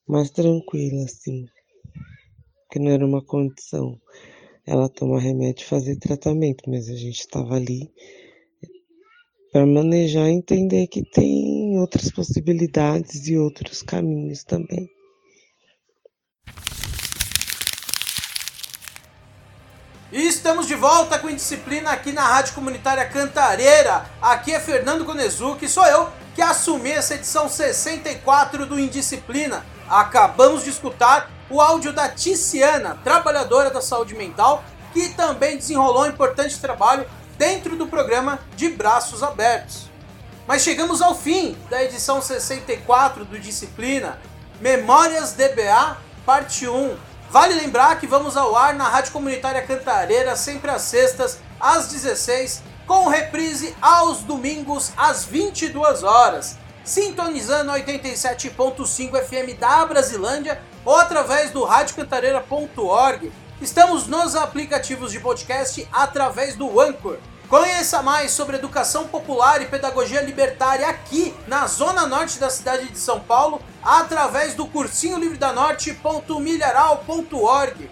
mais 0.05 0.29
tranquila, 0.31 1.05
assim. 1.05 1.45
Que 2.69 2.79
não 2.79 2.91
era 2.91 3.05
uma 3.05 3.23
condição 3.23 3.97
ela 4.65 4.89
tomar 4.89 5.19
remédio 5.19 5.63
e 5.63 5.67
fazer 5.67 5.97
tratamento, 5.97 6.69
mas 6.69 6.89
a 6.89 6.95
gente 6.95 7.21
estava 7.21 7.55
ali 7.55 7.89
para 9.51 9.65
manejar 9.65 10.29
e 10.29 10.33
entender 10.33 10.87
que 10.87 11.01
tem 11.01 11.68
outras 11.79 12.11
possibilidades 12.11 13.27
e 13.27 13.37
outros 13.37 13.81
caminhos 13.81 14.43
também. 14.43 14.89
E 20.11 20.27
estamos 20.27 20.67
de 20.67 20.73
volta 20.73 21.19
com 21.19 21.29
Indisciplina 21.29 21.91
aqui 21.91 22.11
na 22.11 22.23
Rádio 22.23 22.55
Comunitária 22.55 23.05
Cantareira. 23.05 24.09
Aqui 24.19 24.51
é 24.51 24.59
Fernando 24.59 25.05
Konezuki, 25.05 25.67
sou 25.67 25.85
eu 25.85 26.09
que 26.33 26.41
assumi 26.41 26.89
essa 26.89 27.15
edição 27.15 27.47
64 27.47 28.65
do 28.65 28.79
Indisciplina. 28.79 29.63
Acabamos 29.87 30.63
de 30.63 30.69
escutar 30.69 31.29
o 31.49 31.61
áudio 31.61 31.91
da 31.91 32.09
Ticiana, 32.09 32.97
trabalhadora 33.03 33.69
da 33.69 33.81
saúde 33.81 34.15
mental, 34.15 34.63
que 34.93 35.09
também 35.09 35.57
desenrolou 35.57 36.03
um 36.03 36.07
importante 36.07 36.59
trabalho 36.59 37.05
dentro 37.37 37.75
do 37.75 37.87
programa 37.87 38.39
De 38.55 38.69
Braços 38.69 39.21
Abertos. 39.21 39.88
Mas 40.49 40.63
chegamos 40.63 40.99
ao 40.99 41.13
fim 41.13 41.55
da 41.69 41.83
edição 41.83 42.19
64 42.23 43.23
do 43.23 43.37
Disciplina, 43.37 44.19
Memórias 44.59 45.33
DBA, 45.33 45.95
parte 46.25 46.67
1. 46.67 46.97
Vale 47.29 47.53
lembrar 47.53 47.99
que 47.99 48.07
vamos 48.07 48.35
ao 48.35 48.55
ar 48.55 48.73
na 48.73 48.89
Rádio 48.89 49.11
Comunitária 49.11 49.61
Cantareira 49.61 50.35
sempre 50.35 50.71
às 50.71 50.81
sextas, 50.81 51.37
às 51.59 51.89
16 51.89 52.63
com 52.87 53.07
reprise 53.07 53.75
aos 53.79 54.21
domingos 54.21 54.91
às 54.97 55.23
22 55.23 56.01
horas, 56.01 56.57
sintonizando 56.83 57.71
87.5 57.73 59.23
FM 59.23 59.55
da 59.59 59.85
Brasilândia 59.85 60.59
ou 60.83 60.95
através 60.95 61.51
do 61.51 61.63
radiocantareira.org. 61.63 63.31
Estamos 63.61 64.07
nos 64.07 64.35
aplicativos 64.35 65.11
de 65.11 65.19
podcast 65.19 65.87
através 65.91 66.55
do 66.55 66.81
Anchor. 66.81 67.19
Conheça 67.49 68.01
mais 68.03 68.31
sobre 68.31 68.57
educação 68.57 69.07
popular 69.07 69.59
e 69.59 69.65
pedagogia 69.65 70.21
libertária 70.21 70.87
aqui 70.87 71.35
na 71.47 71.65
zona 71.65 72.05
norte 72.05 72.37
da 72.37 72.47
cidade 72.47 72.89
de 72.89 72.99
São 72.99 73.19
Paulo 73.19 73.59
através 73.81 74.53
do 74.53 74.67
cursinho 74.67 75.17
livre 75.17 75.39
da 75.39 75.51
norte.milharal.org. 75.51 77.89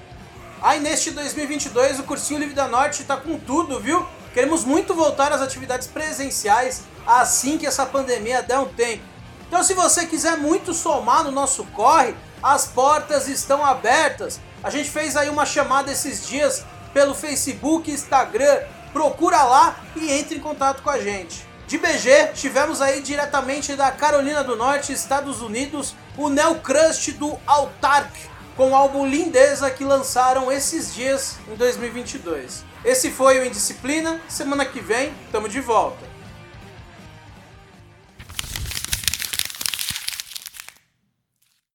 Aí 0.62 0.80
neste 0.80 1.10
2022 1.10 2.00
o 2.00 2.04
cursinho 2.04 2.40
livre 2.40 2.54
da 2.54 2.68
norte 2.68 3.02
está 3.02 3.18
com 3.18 3.40
tudo, 3.40 3.80
viu? 3.80 4.06
Queremos 4.32 4.64
muito 4.64 4.94
voltar 4.94 5.34
às 5.34 5.42
atividades 5.42 5.88
presenciais 5.88 6.84
assim 7.08 7.58
que 7.58 7.66
essa 7.66 7.84
pandemia 7.84 8.44
der 8.44 8.60
um 8.60 8.68
tempo. 8.68 9.02
Então, 9.48 9.64
se 9.64 9.74
você 9.74 10.06
quiser 10.06 10.38
muito 10.38 10.72
somar 10.72 11.24
no 11.24 11.32
nosso 11.32 11.64
corre, 11.68 12.14
as 12.44 12.68
portas 12.68 13.28
estão 13.28 13.66
abertas. 13.66 14.40
A 14.64 14.70
gente 14.70 14.92
fez 14.92 15.18
aí 15.18 15.30
uma 15.30 15.48
chamada 15.48 15.92
esses 15.92 16.28
dias 16.28 16.64
pelo 16.94 17.16
Facebook, 17.16 17.90
Instagram. 17.90 18.77
Procura 18.98 19.44
lá 19.44 19.80
e 19.96 20.12
entre 20.12 20.38
em 20.38 20.40
contato 20.40 20.82
com 20.82 20.90
a 20.90 21.00
gente. 21.00 21.48
De 21.68 21.78
BG, 21.78 22.32
tivemos 22.34 22.82
aí 22.82 23.00
diretamente 23.00 23.76
da 23.76 23.92
Carolina 23.92 24.44
do 24.44 24.56
Norte, 24.56 24.92
Estados 24.92 25.40
Unidos, 25.40 25.94
o 26.18 26.30
Neo 26.30 26.56
Crust 26.56 27.12
do 27.12 27.38
Autark, 27.46 28.12
com 28.56 28.72
o 28.72 28.76
álbum 28.76 29.06
Lindeza 29.06 29.70
que 29.70 29.84
lançaram 29.84 30.52
esses 30.52 30.96
dias 30.96 31.38
em 31.48 31.56
2022. 31.56 32.66
Esse 32.84 33.12
foi 33.12 33.38
o 33.40 33.46
Indisciplina. 33.46 34.20
Semana 34.28 34.66
que 34.66 34.80
vem, 34.80 35.14
tamo 35.32 35.48
de 35.48 35.62
volta. 35.62 36.17